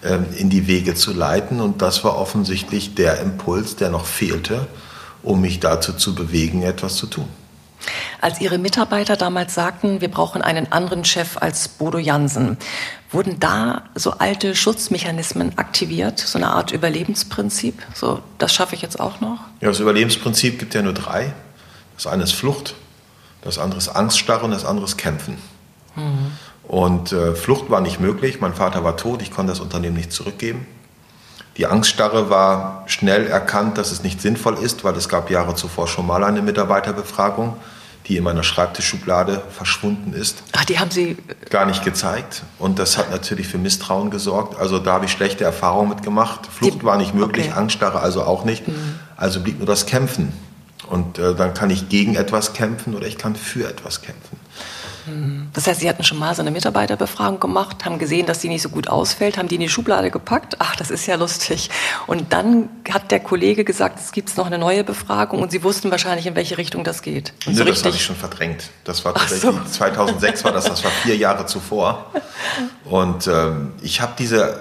ähm, 0.03 0.27
in 0.37 0.51
die 0.51 0.67
Wege 0.67 0.95
zu 0.95 1.13
leiten. 1.13 1.61
Und 1.61 1.81
das 1.81 2.05
war 2.05 2.19
offensichtlich 2.19 2.95
der 2.95 3.21
Impuls, 3.21 3.77
der 3.77 3.91
noch 3.91 4.05
fehlte, 4.05 4.67
um 5.23 5.41
mich 5.41 5.61
dazu 5.61 5.93
zu 5.93 6.15
bewegen, 6.15 6.63
etwas 6.63 6.97
zu 6.97 7.07
tun. 7.07 7.29
Als 8.21 8.41
Ihre 8.41 8.59
Mitarbeiter 8.59 9.17
damals 9.17 9.55
sagten, 9.55 10.01
wir 10.01 10.11
brauchen 10.11 10.43
einen 10.43 10.71
anderen 10.73 11.05
Chef 11.05 11.39
als 11.39 11.69
Bodo 11.69 11.99
Jansen, 11.99 12.59
wurden 13.11 13.41
da 13.41 13.83
so 13.95 14.13
alte 14.13 14.55
Schutzmechanismen 14.55 15.57
aktiviert, 15.57 16.19
so 16.19 16.39
eine 16.39 16.49
Art 16.49 16.73
Überlebensprinzip? 16.73 17.83
So, 17.95 18.21
das 18.39 18.53
schaffe 18.53 18.75
ich 18.75 18.83
jetzt 18.83 19.01
auch 19.01 19.21
noch? 19.21 19.39
Ja, 19.61 19.69
das 19.69 19.81
Überlebensprinzip 19.81 20.59
gibt 20.59 20.75
ja 20.75 20.83
nur 20.83 20.93
drei. 20.93 21.33
Das 21.97 22.07
eine 22.07 22.25
ist 22.25 22.33
Flucht, 22.33 22.75
das 23.43 23.59
andere 23.59 23.79
ist 23.79 23.89
Angststarre 23.89 24.45
und 24.45 24.51
das 24.51 24.65
andere 24.65 24.87
ist 24.87 24.97
Kämpfen. 24.97 25.39
Mhm. 25.97 26.33
Und 26.69 27.13
äh, 27.13 27.35
Flucht 27.35 27.71
war 27.71 27.81
nicht 27.81 28.01
möglich. 28.01 28.41
Mein 28.41 28.55
Vater 28.55 28.85
war 28.85 28.97
tot, 28.97 29.23
ich 29.23 29.33
konnte 29.33 29.53
das 29.53 29.61
Unternehmen 29.61 29.97
nicht 29.97 30.13
zurückgeben. 30.13 30.67
Die 31.57 31.67
Angststarre 31.67 32.31
war 32.31 32.85
schnell 32.87 33.27
erkannt, 33.27 33.77
dass 33.77 33.91
es 33.91 34.03
nicht 34.03 34.21
sinnvoll 34.21 34.57
ist, 34.59 34.85
weil 34.85 34.95
es 34.95 35.09
gab 35.09 35.31
Jahre 35.31 35.55
zuvor 35.55 35.89
schon 35.89 36.07
mal 36.07 36.23
eine 36.23 36.43
Mitarbeiterbefragung, 36.43 37.57
die 38.11 38.17
in 38.17 38.25
meiner 38.25 38.43
Schreibtischschublade 38.43 39.41
verschwunden 39.51 40.13
ist. 40.13 40.43
Ach, 40.51 40.65
die 40.65 40.81
haben 40.81 40.91
Sie 40.91 41.17
gar 41.49 41.65
nicht 41.65 41.85
gezeigt 41.85 42.43
und 42.59 42.81
das 42.81 42.99
hat 42.99 43.13
natürlich 43.13 43.47
für 43.47 43.57
Misstrauen 43.57 44.11
gesorgt. 44.11 44.59
Also 44.59 44.81
da 44.81 44.95
habe 44.95 45.05
ich 45.05 45.13
schlechte 45.13 45.45
Erfahrungen 45.45 45.91
mitgemacht. 45.91 46.47
Flucht 46.47 46.81
die, 46.81 46.85
war 46.85 46.97
nicht 46.97 47.15
möglich, 47.15 47.47
okay. 47.47 47.59
Angststarre 47.59 48.01
also 48.01 48.25
auch 48.25 48.45
nicht. 48.45 48.67
Mhm. 48.67 48.99
Also 49.17 49.39
blieb 49.41 49.59
nur 49.59 49.67
das 49.67 49.87
Kämpfen. 49.87 50.33
Und 50.89 51.21
äh, 51.21 51.37
dann 51.37 51.55
kann 51.55 51.71
ich 51.71 51.89
gegen 51.89 52.17
etwas 52.17 52.53
kämpfen 52.53 52.97
oder 52.97 53.07
ich 53.07 53.17
kann 53.17 53.37
für 53.37 53.69
etwas 53.69 54.03
kämpfen. 54.03 54.40
Das 55.53 55.67
heißt, 55.67 55.81
Sie 55.81 55.89
hatten 55.89 56.05
schon 56.05 56.19
mal 56.19 56.35
so 56.35 56.43
eine 56.43 56.51
Mitarbeiterbefragung 56.51 57.41
gemacht, 57.41 57.85
haben 57.85 57.99
gesehen, 57.99 58.27
dass 58.27 58.39
die 58.39 58.49
nicht 58.49 58.63
so 58.63 58.69
gut 58.69 58.89
ausfällt, 58.89 59.39
haben 59.39 59.49
die 59.49 59.57
in 59.57 59.61
die 59.61 59.69
Schublade 59.69 60.11
gepackt. 60.11 60.57
Ach, 60.59 60.77
das 60.77 60.91
ist 60.91 61.07
ja 61.07 61.17
lustig. 61.17 61.71
Und 62.07 62.33
dann 62.33 62.69
hat 62.91 63.11
der 63.11 63.21
Kollege 63.21 63.65
gesagt, 63.65 63.99
es 64.01 64.13
gibt 64.13 64.37
noch 64.37 64.47
eine 64.47 64.59
neue 64.59 64.85
Befragung 64.85 65.43
und 65.43 65.51
Sie 65.51 65.63
wussten 65.63 65.91
wahrscheinlich, 65.91 66.27
in 66.27 66.35
welche 66.35 66.59
Richtung 66.59 66.85
das 66.85 67.03
geht. 67.03 67.33
Und 67.47 67.57
so 67.57 67.65
das 67.65 67.85
habe 67.85 67.95
ich 67.95 68.05
schon 68.05 68.17
verdrängt. 68.17 68.71
Das 68.85 69.05
war 69.05 69.15
tatsächlich, 69.15 69.43
so. 69.43 69.61
2006 69.71 70.45
war 70.45 70.53
das, 70.53 70.65
das 70.65 70.85
war 70.85 70.91
vier 70.91 71.17
Jahre 71.17 71.47
zuvor. 71.47 72.11
Und 72.85 73.27
ähm, 73.27 73.73
ich 73.83 74.01
habe 74.01 74.13
diese 74.19 74.61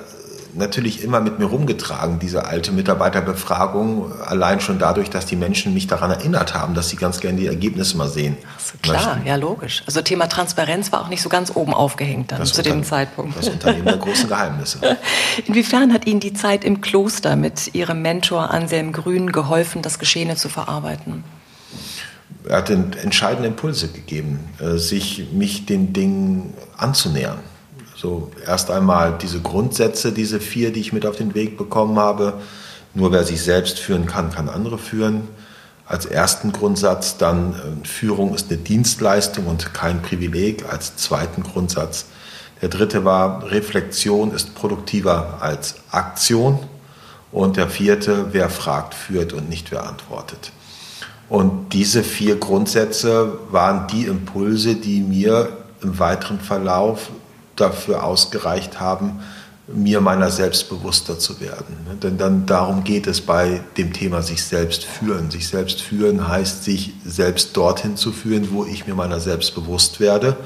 natürlich 0.53 1.03
immer 1.03 1.21
mit 1.21 1.39
mir 1.39 1.45
rumgetragen, 1.45 2.19
diese 2.19 2.45
alte 2.45 2.71
Mitarbeiterbefragung, 2.71 4.11
allein 4.21 4.59
schon 4.59 4.79
dadurch, 4.79 5.09
dass 5.09 5.25
die 5.25 5.35
Menschen 5.35 5.73
mich 5.73 5.87
daran 5.87 6.11
erinnert 6.11 6.53
haben, 6.53 6.73
dass 6.73 6.89
sie 6.89 6.95
ganz 6.95 7.19
gerne 7.19 7.37
die 7.37 7.47
Ergebnisse 7.47 7.97
mal 7.97 8.07
sehen. 8.07 8.37
So, 8.57 8.77
klar, 8.81 9.15
möchten. 9.15 9.27
ja 9.27 9.35
logisch. 9.35 9.83
Also 9.85 10.01
Thema 10.01 10.27
Transparenz 10.27 10.91
war 10.91 11.01
auch 11.01 11.09
nicht 11.09 11.21
so 11.21 11.29
ganz 11.29 11.55
oben 11.55 11.73
aufgehängt 11.73 12.31
dann 12.31 12.39
das 12.39 12.53
zu 12.53 12.63
dem 12.63 12.83
Zeitpunkt. 12.83 13.37
Das 13.37 13.49
Unternehmen 13.49 13.85
der 13.85 13.97
großen 13.97 14.27
Geheimnisse. 14.27 14.79
Inwiefern 15.45 15.93
hat 15.93 16.07
Ihnen 16.07 16.19
die 16.19 16.33
Zeit 16.33 16.63
im 16.63 16.81
Kloster 16.81 17.35
mit 17.35 17.73
Ihrem 17.75 18.01
Mentor 18.01 18.51
Anselm 18.51 18.91
Grün 18.91 19.31
geholfen, 19.31 19.81
das 19.81 19.99
Geschehene 19.99 20.35
zu 20.35 20.49
verarbeiten? 20.49 21.23
Er 22.47 22.57
hat 22.57 22.69
entscheidende 22.69 23.49
Impulse 23.49 23.89
gegeben, 23.89 24.39
äh, 24.59 24.77
sich 24.77 25.27
mich 25.33 25.65
den 25.65 25.93
Dingen 25.93 26.53
anzunähern. 26.77 27.39
So 28.01 28.31
erst 28.45 28.71
einmal 28.71 29.17
diese 29.21 29.41
Grundsätze, 29.41 30.13
diese 30.13 30.39
vier, 30.39 30.71
die 30.71 30.79
ich 30.79 30.93
mit 30.93 31.05
auf 31.05 31.17
den 31.17 31.35
Weg 31.35 31.57
bekommen 31.57 31.99
habe. 31.99 32.35
Nur 32.93 33.11
wer 33.11 33.25
sich 33.25 33.41
selbst 33.41 33.77
führen 33.77 34.05
kann, 34.05 34.31
kann 34.31 34.47
andere 34.47 34.77
führen. 34.77 35.27
Als 35.85 36.05
ersten 36.05 36.53
Grundsatz 36.53 37.17
dann 37.17 37.53
äh, 37.53 37.85
Führung 37.85 38.33
ist 38.33 38.49
eine 38.49 38.57
Dienstleistung 38.57 39.47
und 39.47 39.73
kein 39.73 40.01
Privileg. 40.01 40.63
Als 40.71 40.95
zweiten 40.95 41.43
Grundsatz. 41.43 42.05
Der 42.61 42.69
dritte 42.69 43.03
war 43.03 43.51
Reflexion 43.51 44.31
ist 44.31 44.55
produktiver 44.55 45.39
als 45.41 45.75
Aktion. 45.91 46.59
Und 47.33 47.57
der 47.57 47.67
vierte, 47.67 48.27
wer 48.31 48.49
fragt, 48.49 48.93
führt 48.93 49.33
und 49.33 49.49
nicht 49.49 49.71
wer 49.71 49.85
antwortet. 49.85 50.53
Und 51.27 51.73
diese 51.73 52.03
vier 52.03 52.37
Grundsätze 52.37 53.39
waren 53.51 53.87
die 53.87 54.05
Impulse, 54.05 54.75
die 54.75 55.01
mir 55.01 55.49
im 55.81 55.99
weiteren 55.99 56.39
Verlauf 56.39 57.09
dafür 57.59 58.03
ausgereicht 58.03 58.79
haben, 58.79 59.21
mir 59.67 60.01
meiner 60.01 60.31
selbst 60.31 60.69
bewusster 60.69 61.19
zu 61.19 61.39
werden. 61.39 61.77
Denn 62.01 62.17
dann 62.17 62.45
darum 62.45 62.83
geht 62.83 63.07
es 63.07 63.21
bei 63.21 63.61
dem 63.77 63.93
Thema 63.93 64.23
sich 64.23 64.43
selbst 64.43 64.83
führen. 64.83 65.29
Sich 65.29 65.47
selbst 65.47 65.81
führen 65.81 66.27
heißt, 66.27 66.63
sich 66.63 66.93
selbst 67.05 67.55
dorthin 67.55 67.95
zu 67.95 68.11
führen, 68.11 68.51
wo 68.51 68.65
ich 68.65 68.87
mir 68.87 68.95
meiner 68.95 69.19
selbst 69.19 69.53
bewusst 69.53 69.99
werde, 69.99 70.37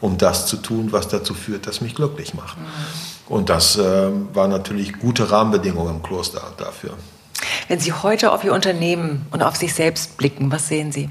um 0.00 0.18
das 0.18 0.46
zu 0.46 0.56
tun, 0.56 0.88
was 0.90 1.08
dazu 1.08 1.34
führt, 1.34 1.66
dass 1.66 1.80
mich 1.80 1.94
glücklich 1.94 2.34
macht. 2.34 2.58
Mhm. 2.58 2.64
Und 3.28 3.48
das 3.50 3.78
äh, 3.78 4.10
war 4.34 4.48
natürlich 4.48 4.98
gute 4.98 5.30
Rahmenbedingungen 5.30 5.96
im 5.96 6.02
Kloster 6.02 6.42
dafür. 6.56 6.94
Wenn 7.68 7.78
Sie 7.78 7.92
heute 7.92 8.32
auf 8.32 8.44
Ihr 8.44 8.52
Unternehmen 8.52 9.26
und 9.30 9.42
auf 9.42 9.56
sich 9.56 9.74
selbst 9.74 10.16
blicken, 10.16 10.50
was 10.50 10.68
sehen 10.68 10.92
Sie? 10.92 11.08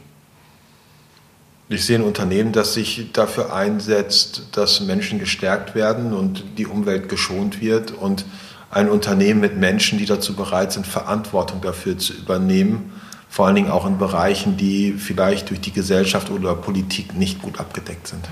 Ich 1.73 1.85
sehe 1.85 1.99
ein 1.99 2.03
Unternehmen, 2.03 2.51
das 2.51 2.73
sich 2.73 3.13
dafür 3.13 3.53
einsetzt, 3.53 4.43
dass 4.51 4.81
Menschen 4.81 5.19
gestärkt 5.19 5.73
werden 5.73 6.11
und 6.11 6.43
die 6.57 6.67
Umwelt 6.67 7.07
geschont 7.07 7.61
wird 7.61 7.91
und 7.91 8.25
ein 8.69 8.89
Unternehmen 8.89 9.39
mit 9.39 9.55
Menschen, 9.55 9.97
die 9.97 10.05
dazu 10.05 10.35
bereit 10.35 10.73
sind, 10.73 10.85
Verantwortung 10.85 11.61
dafür 11.61 11.97
zu 11.97 12.11
übernehmen, 12.13 12.91
vor 13.29 13.45
allen 13.47 13.55
Dingen 13.55 13.71
auch 13.71 13.85
in 13.85 13.97
Bereichen, 13.97 14.57
die 14.57 14.95
vielleicht 14.97 15.49
durch 15.49 15.61
die 15.61 15.71
Gesellschaft 15.71 16.29
oder 16.29 16.55
Politik 16.55 17.15
nicht 17.15 17.41
gut 17.41 17.57
abgedeckt 17.57 18.05
sind. 18.05 18.27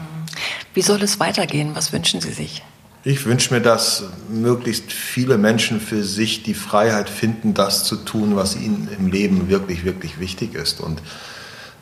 Wie 0.74 0.82
soll 0.82 1.02
es 1.02 1.22
weitergehen? 1.22 1.72
Was 1.76 1.94
wünschen 1.94 2.20
Sie 2.20 2.34
sich? 2.34 2.62
Ich 3.06 3.26
wünsche 3.26 3.54
mir, 3.54 3.62
dass 3.62 4.04
möglichst 4.30 4.92
viele 4.92 5.38
Menschen 5.38 5.80
für 5.80 6.04
sich 6.04 6.44
die 6.44 6.54
Freiheit 6.54 7.10
finden, 7.10 7.54
das 7.54 7.86
zu 7.86 7.96
tun, 7.96 8.36
was 8.36 8.58
ihnen 8.58 8.90
im 9.00 9.08
Leben 9.08 9.48
wirklich, 9.48 9.86
wirklich 9.86 10.20
wichtig 10.20 10.56
ist. 10.56 10.82
Und 10.82 11.02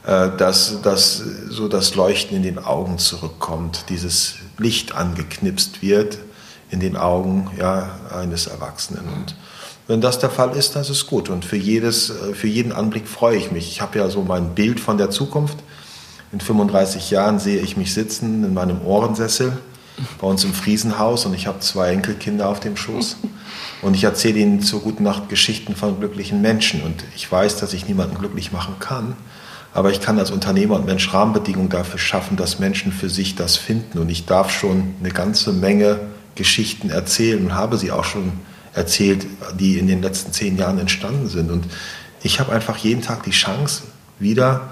dass, 0.08 0.82
dass 0.82 1.18
so 1.50 1.68
das 1.68 1.96
Leuchten 1.96 2.38
in 2.38 2.44
den 2.44 2.60
Augen 2.60 2.98
zurückkommt, 2.98 3.90
dieses 3.90 4.36
Licht 4.58 4.96
angeknipst 4.96 5.82
wird 5.82 6.18
in 6.70 6.80
den 6.80 6.96
Augen 6.96 7.52
ja, 7.60 8.00
eines 8.14 8.48
Erwachsenen. 8.48 9.04
Und 9.08 9.36
wenn 9.88 10.02
das 10.02 10.20
der 10.20 10.30
Fall 10.30 10.56
ist, 10.56 10.76
das 10.76 10.90
ist 10.90 11.08
gut. 11.08 11.30
Und 11.30 11.46
für, 11.46 11.58
jedes, 11.58 12.10
äh, 12.10 12.34
für 12.34 12.48
jeden 12.48 12.72
Anblick 12.72 13.08
freue 13.08 13.38
ich 13.38 13.52
mich. 13.52 13.70
Ich 13.70 13.82
habe 13.82 14.00
ja 14.00 14.10
so 14.10 14.22
mein 14.22 14.54
Bild 14.56 14.80
von 14.80 14.98
der 14.98 15.10
Zukunft. 15.10 15.58
In 16.32 16.42
35 16.42 17.10
Jahren 17.10 17.40
sehe 17.40 17.60
ich 17.60 17.78
mich 17.78 17.94
sitzen 17.94 18.44
in 18.44 18.54
meinem 18.54 18.82
Ohrensessel 18.82 19.58
bei 20.20 20.28
uns 20.28 20.44
im 20.44 20.54
Friesenhaus 20.54 21.26
und 21.26 21.34
ich 21.34 21.48
habe 21.48 21.60
zwei 21.60 21.92
Enkelkinder 21.92 22.50
auf 22.50 22.60
dem 22.60 22.78
Schoß. 22.78 23.18
Und 23.82 23.96
ich 23.96 24.04
erzähle 24.04 24.40
ihnen 24.40 24.62
zur 24.62 24.82
guten 24.82 25.04
Nacht 25.04 25.30
Geschichten 25.30 25.76
von 25.76 26.00
glücklichen 26.00 26.42
Menschen. 26.42 26.82
Und 26.82 27.04
ich 27.16 27.32
weiß, 27.32 27.58
dass 27.58 27.74
ich 27.74 27.88
niemanden 27.88 28.18
glücklich 28.18 28.52
machen 28.52 28.76
kann. 28.80 29.16
Aber 29.78 29.92
ich 29.92 30.02
kann 30.02 30.18
als 30.18 30.32
Unternehmer 30.32 30.74
und 30.74 30.88
Mensch 30.88 31.14
Rahmenbedingungen 31.14 31.70
dafür 31.70 32.00
schaffen, 32.00 32.36
dass 32.36 32.58
Menschen 32.58 32.92
für 32.92 33.12
sich 33.12 33.36
das 33.36 33.58
finden. 33.58 34.00
Und 34.00 34.10
ich 34.10 34.26
darf 34.26 34.50
schon 34.50 34.96
eine 35.00 35.12
ganze 35.12 35.54
Menge 35.54 36.00
Geschichten 36.34 36.90
erzählen 36.90 37.46
und 37.46 37.54
habe 37.54 37.78
sie 37.78 37.92
auch 37.92 38.04
schon 38.04 38.32
erzählt, 38.74 39.28
die 39.60 39.78
in 39.78 39.86
den 39.86 40.02
letzten 40.02 40.34
zehn 40.34 40.58
Jahren 40.58 40.80
entstanden 40.80 41.30
sind. 41.30 41.52
Und 41.52 41.68
ich 42.24 42.40
habe 42.40 42.54
einfach 42.54 42.78
jeden 42.78 43.04
Tag 43.04 43.22
die 43.22 43.30
Chance, 43.30 43.84
wieder 44.18 44.72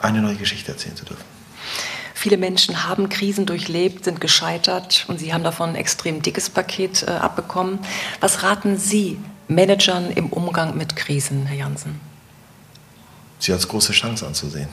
eine 0.00 0.22
neue 0.22 0.36
Geschichte 0.36 0.72
erzählen 0.72 0.96
zu 0.96 1.04
dürfen. 1.04 1.24
Viele 2.14 2.38
Menschen 2.38 2.88
haben 2.88 3.10
Krisen 3.10 3.44
durchlebt, 3.44 4.06
sind 4.06 4.22
gescheitert 4.22 5.04
und 5.08 5.20
Sie 5.20 5.34
haben 5.34 5.44
davon 5.44 5.68
ein 5.68 5.76
extrem 5.76 6.22
dickes 6.22 6.48
Paket 6.48 7.02
äh, 7.02 7.10
abbekommen. 7.10 7.78
Was 8.20 8.42
raten 8.42 8.78
Sie 8.78 9.18
Managern 9.48 10.10
im 10.10 10.30
Umgang 10.30 10.78
mit 10.78 10.96
Krisen, 10.96 11.44
Herr 11.44 11.58
Jansen? 11.58 12.07
Sie 13.38 13.52
als 13.52 13.68
große 13.68 13.92
Chance 13.92 14.26
anzusehen 14.26 14.68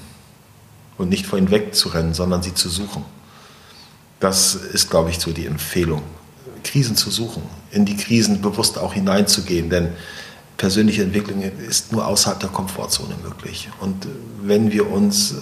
und 0.98 1.10
nicht 1.10 1.26
vor 1.26 1.38
ihnen 1.38 1.52
wegzurennen, 1.52 2.14
sondern 2.14 2.42
sie 2.42 2.54
zu 2.54 2.70
suchen. 2.70 3.04
Das 4.20 4.56
ist, 4.56 4.90
glaube 4.90 5.10
ich, 5.10 5.20
so 5.20 5.32
die 5.32 5.46
Empfehlung. 5.46 6.04
Krisen 6.64 6.96
zu 6.96 7.12
suchen, 7.12 7.44
in 7.72 7.86
die 7.86 7.96
Krisen 7.96 8.42
bewusst 8.42 8.80
auch 8.80 8.94
hineinzugehen, 8.94 9.70
denn 9.70 9.90
persönliche 10.58 11.04
Entwicklung 11.04 11.42
ist 11.42 11.92
nur 11.92 12.08
außerhalb 12.08 12.40
der 12.40 12.50
Komfortzone 12.50 13.16
möglich. 13.24 13.70
Und 13.80 14.08
wenn 14.42 14.72
wir 14.72 14.90
uns 14.90 15.36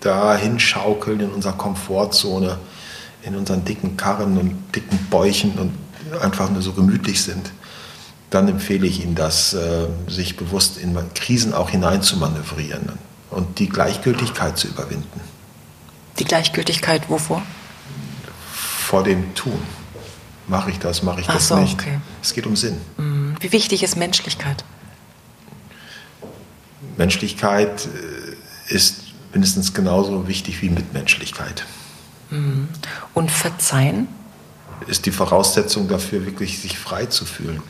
dahin 0.00 0.60
schaukeln 0.60 1.20
in 1.20 1.30
unserer 1.30 1.54
Komfortzone, 1.54 2.58
in 3.22 3.34
unseren 3.34 3.64
dicken 3.64 3.96
Karren 3.96 4.38
und 4.38 4.56
dicken 4.74 4.98
Bäuchen 5.10 5.58
und 5.58 5.72
einfach 6.22 6.50
nur 6.50 6.62
so 6.62 6.72
gemütlich 6.72 7.22
sind, 7.22 7.50
dann 8.30 8.48
empfehle 8.48 8.86
ich 8.86 9.02
Ihnen 9.02 9.14
das, 9.14 9.54
äh, 9.54 9.86
sich 10.06 10.36
bewusst 10.36 10.78
in 10.78 10.96
Krisen 11.14 11.54
auch 11.54 11.70
hineinzumanövrieren 11.70 12.92
und 13.30 13.58
die 13.58 13.68
Gleichgültigkeit 13.68 14.58
zu 14.58 14.68
überwinden. 14.68 15.20
Die 16.18 16.24
Gleichgültigkeit 16.24 17.08
wovor? 17.08 17.42
Vor 18.52 19.04
dem 19.04 19.34
Tun. 19.34 19.60
Mache 20.46 20.70
ich 20.70 20.78
das, 20.78 21.02
mache 21.02 21.20
ich 21.20 21.28
Ach 21.28 21.34
das 21.34 21.48
so, 21.48 21.56
nicht. 21.56 21.78
Okay. 21.78 22.00
Es 22.22 22.32
geht 22.32 22.46
um 22.46 22.56
Sinn. 22.56 22.78
Mhm. 22.96 23.36
Wie 23.40 23.52
wichtig 23.52 23.82
ist 23.82 23.96
Menschlichkeit? 23.96 24.64
Menschlichkeit 26.96 27.86
äh, 27.86 28.74
ist 28.74 29.02
mindestens 29.32 29.74
genauso 29.74 30.26
wichtig 30.26 30.62
wie 30.62 30.70
Mitmenschlichkeit. 30.70 31.64
Mhm. 32.30 32.68
Und 33.14 33.30
Verzeihen? 33.30 34.08
Ist 34.86 35.06
die 35.06 35.10
Voraussetzung 35.10 35.88
dafür, 35.88 36.24
wirklich 36.24 36.60
sich 36.60 36.78
frei 36.78 37.06
zu 37.06 37.24
fühlen. 37.24 37.62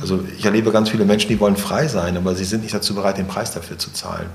Also 0.00 0.24
ich 0.36 0.44
erlebe 0.44 0.72
ganz 0.72 0.90
viele 0.90 1.04
Menschen, 1.04 1.28
die 1.28 1.40
wollen 1.40 1.56
frei 1.56 1.88
sein, 1.88 2.16
aber 2.16 2.34
sie 2.34 2.44
sind 2.44 2.62
nicht 2.62 2.74
dazu 2.74 2.94
bereit, 2.94 3.18
den 3.18 3.26
Preis 3.26 3.52
dafür 3.52 3.78
zu 3.78 3.92
zahlen. 3.92 4.28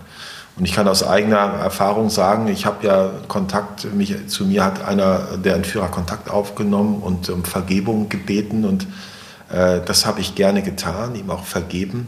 Und 0.58 0.64
ich 0.64 0.74
kann 0.74 0.88
aus 0.88 1.04
eigener 1.04 1.38
Erfahrung 1.38 2.10
sagen, 2.10 2.48
ich 2.48 2.66
habe 2.66 2.88
ja 2.88 3.12
Kontakt, 3.28 3.94
mich, 3.94 4.16
zu 4.28 4.46
mir 4.46 4.64
hat 4.64 4.86
einer 4.86 5.38
der 5.38 5.56
Entführer 5.56 5.90
Kontakt 5.90 6.30
aufgenommen 6.30 7.02
und 7.02 7.30
um 7.30 7.44
Vergebung 7.44 8.08
gebeten 8.08 8.64
und 8.64 8.88
äh, 9.52 9.82
das 9.86 10.06
habe 10.06 10.22
ich 10.22 10.36
gerne 10.36 10.62
getan, 10.62 11.16
ihm 11.16 11.30
auch 11.30 11.44
vergeben. 11.44 12.08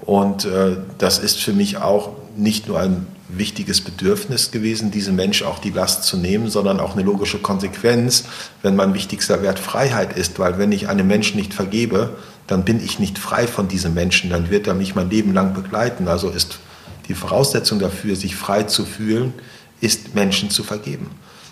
Und 0.00 0.44
äh, 0.44 0.76
das 0.98 1.18
ist 1.18 1.40
für 1.40 1.52
mich 1.52 1.78
auch 1.78 2.12
nicht 2.38 2.68
nur 2.68 2.78
ein 2.78 3.06
wichtiges 3.28 3.80
Bedürfnis 3.80 4.50
gewesen, 4.50 4.90
diesem 4.90 5.16
Mensch 5.16 5.42
auch 5.42 5.58
die 5.58 5.70
Last 5.70 6.04
zu 6.04 6.16
nehmen, 6.16 6.48
sondern 6.48 6.80
auch 6.80 6.94
eine 6.94 7.02
logische 7.02 7.38
Konsequenz, 7.38 8.24
wenn 8.62 8.76
mein 8.76 8.94
wichtigster 8.94 9.42
Wert 9.42 9.58
Freiheit 9.58 10.16
ist, 10.16 10.38
weil 10.38 10.56
wenn 10.56 10.72
ich 10.72 10.88
einem 10.88 11.06
Menschen 11.06 11.36
nicht 11.36 11.52
vergebe, 11.52 12.16
dann 12.46 12.64
bin 12.64 12.82
ich 12.82 12.98
nicht 12.98 13.18
frei 13.18 13.46
von 13.46 13.68
diesem 13.68 13.92
Menschen, 13.92 14.30
dann 14.30 14.50
wird 14.50 14.66
er 14.66 14.74
mich 14.74 14.94
mein 14.94 15.10
Leben 15.10 15.34
lang 15.34 15.52
begleiten. 15.52 16.08
Also 16.08 16.30
ist 16.30 16.58
die 17.08 17.14
Voraussetzung 17.14 17.80
dafür, 17.80 18.16
sich 18.16 18.36
frei 18.36 18.62
zu 18.62 18.86
fühlen, 18.86 19.34
ist 19.80 20.14
Menschen 20.14 20.48
zu 20.48 20.62
vergeben. 20.62 21.10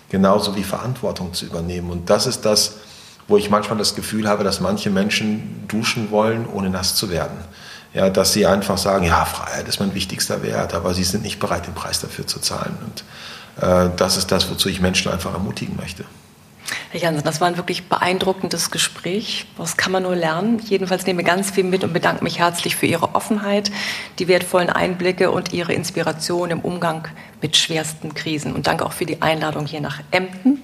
Genauso 0.09 0.55
wie 0.55 0.63
Verantwortung 0.63 1.33
zu 1.33 1.45
übernehmen. 1.45 1.91
Und 1.91 2.09
das 2.09 2.25
ist 2.25 2.41
das, 2.41 2.77
wo 3.27 3.37
ich 3.37 3.49
manchmal 3.49 3.77
das 3.77 3.93
Gefühl 3.93 4.27
habe, 4.27 4.45
dass 4.45 4.61
manche 4.61 4.89
Menschen 4.89 5.65
duschen 5.67 6.11
wollen, 6.11 6.47
ohne 6.47 6.69
nass 6.69 6.95
zu 6.95 7.09
werden 7.11 7.37
ja, 7.97 8.11
dass 8.11 8.31
sie 8.31 8.45
einfach 8.45 8.77
sagen, 8.77 9.05
ja, 9.05 9.25
Freiheit 9.25 9.67
ist 9.67 9.79
mein 9.79 9.95
wichtigster 9.95 10.43
Wert, 10.43 10.75
aber 10.75 10.93
sie 10.93 11.03
sind 11.03 11.23
nicht 11.23 11.39
bereit, 11.39 11.65
den 11.65 11.73
Preis 11.73 11.99
dafür 11.99 12.27
zu 12.27 12.39
zahlen. 12.39 12.77
Und 12.85 13.03
äh, 13.63 13.89
das 13.97 14.17
ist 14.17 14.31
das, 14.31 14.51
wozu 14.51 14.69
ich 14.69 14.79
Menschen 14.79 15.11
einfach 15.11 15.33
ermutigen 15.33 15.75
möchte. 15.77 16.05
Herr 16.91 17.01
Jansen, 17.01 17.23
das 17.23 17.41
war 17.41 17.47
ein 17.47 17.57
wirklich 17.57 17.89
beeindruckendes 17.89 18.69
Gespräch. 18.69 19.47
Das 19.57 19.77
kann 19.77 19.91
man 19.91 20.03
nur 20.03 20.15
lernen. 20.15 20.61
Jedenfalls 20.63 21.07
nehme 21.07 21.23
ganz 21.23 21.49
viel 21.49 21.63
mit 21.63 21.83
und 21.83 21.91
bedanke 21.91 22.23
mich 22.23 22.37
herzlich 22.37 22.75
für 22.75 22.85
Ihre 22.85 23.15
Offenheit, 23.15 23.71
die 24.19 24.27
wertvollen 24.27 24.69
Einblicke 24.69 25.31
und 25.31 25.51
Ihre 25.51 25.73
Inspiration 25.73 26.51
im 26.51 26.59
Umgang 26.59 27.07
mit 27.41 27.57
schwersten 27.57 28.13
Krisen. 28.13 28.53
Und 28.53 28.67
danke 28.67 28.85
auch 28.85 28.93
für 28.93 29.07
die 29.07 29.23
Einladung 29.23 29.65
hier 29.65 29.81
nach 29.81 30.01
Emden. 30.11 30.61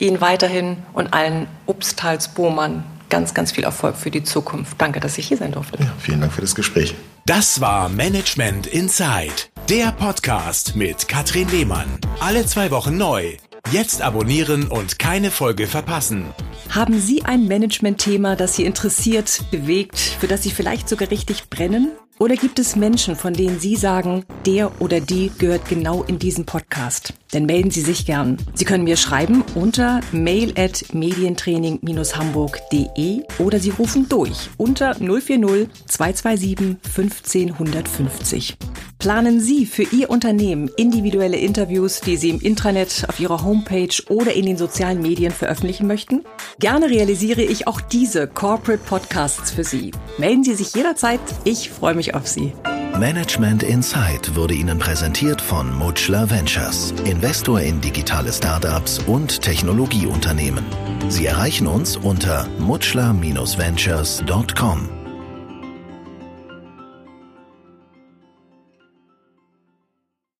Ihnen 0.00 0.20
weiterhin 0.20 0.78
und 0.94 1.12
allen 1.12 1.46
Obstalsbohmern 1.66 2.82
ganz, 3.08 3.34
ganz 3.34 3.52
viel 3.52 3.64
Erfolg 3.64 3.96
für 3.96 4.10
die 4.10 4.22
Zukunft. 4.22 4.80
Danke, 4.80 5.00
dass 5.00 5.18
ich 5.18 5.28
hier 5.28 5.36
sein 5.36 5.52
durfte. 5.52 5.82
Ja, 5.82 5.92
vielen 5.98 6.20
Dank 6.20 6.32
für 6.32 6.40
das 6.40 6.54
Gespräch. 6.54 6.94
Das 7.26 7.60
war 7.60 7.88
Management 7.88 8.66
Inside, 8.66 9.32
der 9.68 9.92
Podcast 9.92 10.76
mit 10.76 11.08
Katrin 11.08 11.48
Lehmann. 11.48 11.98
Alle 12.20 12.46
zwei 12.46 12.70
Wochen 12.70 12.96
neu. 12.96 13.36
Jetzt 13.72 14.00
abonnieren 14.00 14.68
und 14.68 15.00
keine 15.00 15.32
Folge 15.32 15.66
verpassen. 15.66 16.26
Haben 16.68 17.00
Sie 17.00 17.24
ein 17.24 17.48
Management-Thema, 17.48 18.36
das 18.36 18.54
Sie 18.54 18.64
interessiert, 18.64 19.42
bewegt, 19.50 19.98
für 19.98 20.28
das 20.28 20.44
Sie 20.44 20.50
vielleicht 20.50 20.88
sogar 20.88 21.10
richtig 21.10 21.50
brennen? 21.50 21.90
Oder 22.18 22.36
gibt 22.36 22.58
es 22.58 22.76
Menschen, 22.76 23.14
von 23.14 23.34
denen 23.34 23.60
Sie 23.60 23.76
sagen, 23.76 24.24
der 24.46 24.80
oder 24.80 25.00
die 25.00 25.30
gehört 25.38 25.68
genau 25.68 26.02
in 26.02 26.18
diesen 26.18 26.46
Podcast? 26.46 27.12
Dann 27.32 27.44
melden 27.44 27.70
Sie 27.70 27.82
sich 27.82 28.06
gern. 28.06 28.38
Sie 28.54 28.64
können 28.64 28.84
mir 28.84 28.96
schreiben 28.96 29.44
unter 29.54 30.00
mail 30.12 30.54
at 30.56 30.94
medientraining-hamburg.de 30.94 33.24
oder 33.38 33.60
Sie 33.60 33.68
rufen 33.70 34.08
durch 34.08 34.48
unter 34.56 34.94
040 34.94 35.68
227 35.86 36.78
15 36.90 37.52
150. 37.52 38.56
Planen 38.98 39.40
Sie 39.40 39.66
für 39.66 39.82
Ihr 39.82 40.10
Unternehmen 40.10 40.70
individuelle 40.76 41.36
Interviews, 41.36 42.00
die 42.00 42.16
Sie 42.16 42.30
im 42.30 42.40
Intranet, 42.40 43.04
auf 43.08 43.20
Ihrer 43.20 43.44
Homepage 43.44 43.94
oder 44.08 44.32
in 44.32 44.46
den 44.46 44.56
sozialen 44.56 45.02
Medien 45.02 45.32
veröffentlichen 45.32 45.86
möchten? 45.86 46.24
Gerne 46.58 46.88
realisiere 46.88 47.42
ich 47.42 47.66
auch 47.66 47.80
diese 47.80 48.26
Corporate 48.26 48.82
Podcasts 48.84 49.50
für 49.50 49.64
Sie. 49.64 49.90
Melden 50.18 50.44
Sie 50.44 50.54
sich 50.54 50.74
jederzeit. 50.74 51.20
Ich 51.44 51.70
freue 51.70 51.94
mich 51.94 52.14
auf 52.14 52.26
Sie. 52.26 52.52
Management 52.98 53.62
Insight 53.62 54.34
wurde 54.34 54.54
Ihnen 54.54 54.78
präsentiert 54.78 55.42
von 55.42 55.74
Mutschler 55.74 56.30
Ventures, 56.30 56.94
Investor 57.04 57.60
in 57.60 57.82
digitale 57.82 58.32
Startups 58.32 59.00
und 59.00 59.42
Technologieunternehmen. 59.42 60.64
Sie 61.08 61.26
erreichen 61.26 61.66
uns 61.66 61.98
unter 61.98 62.48
mutschler-ventures.com. 62.58 64.95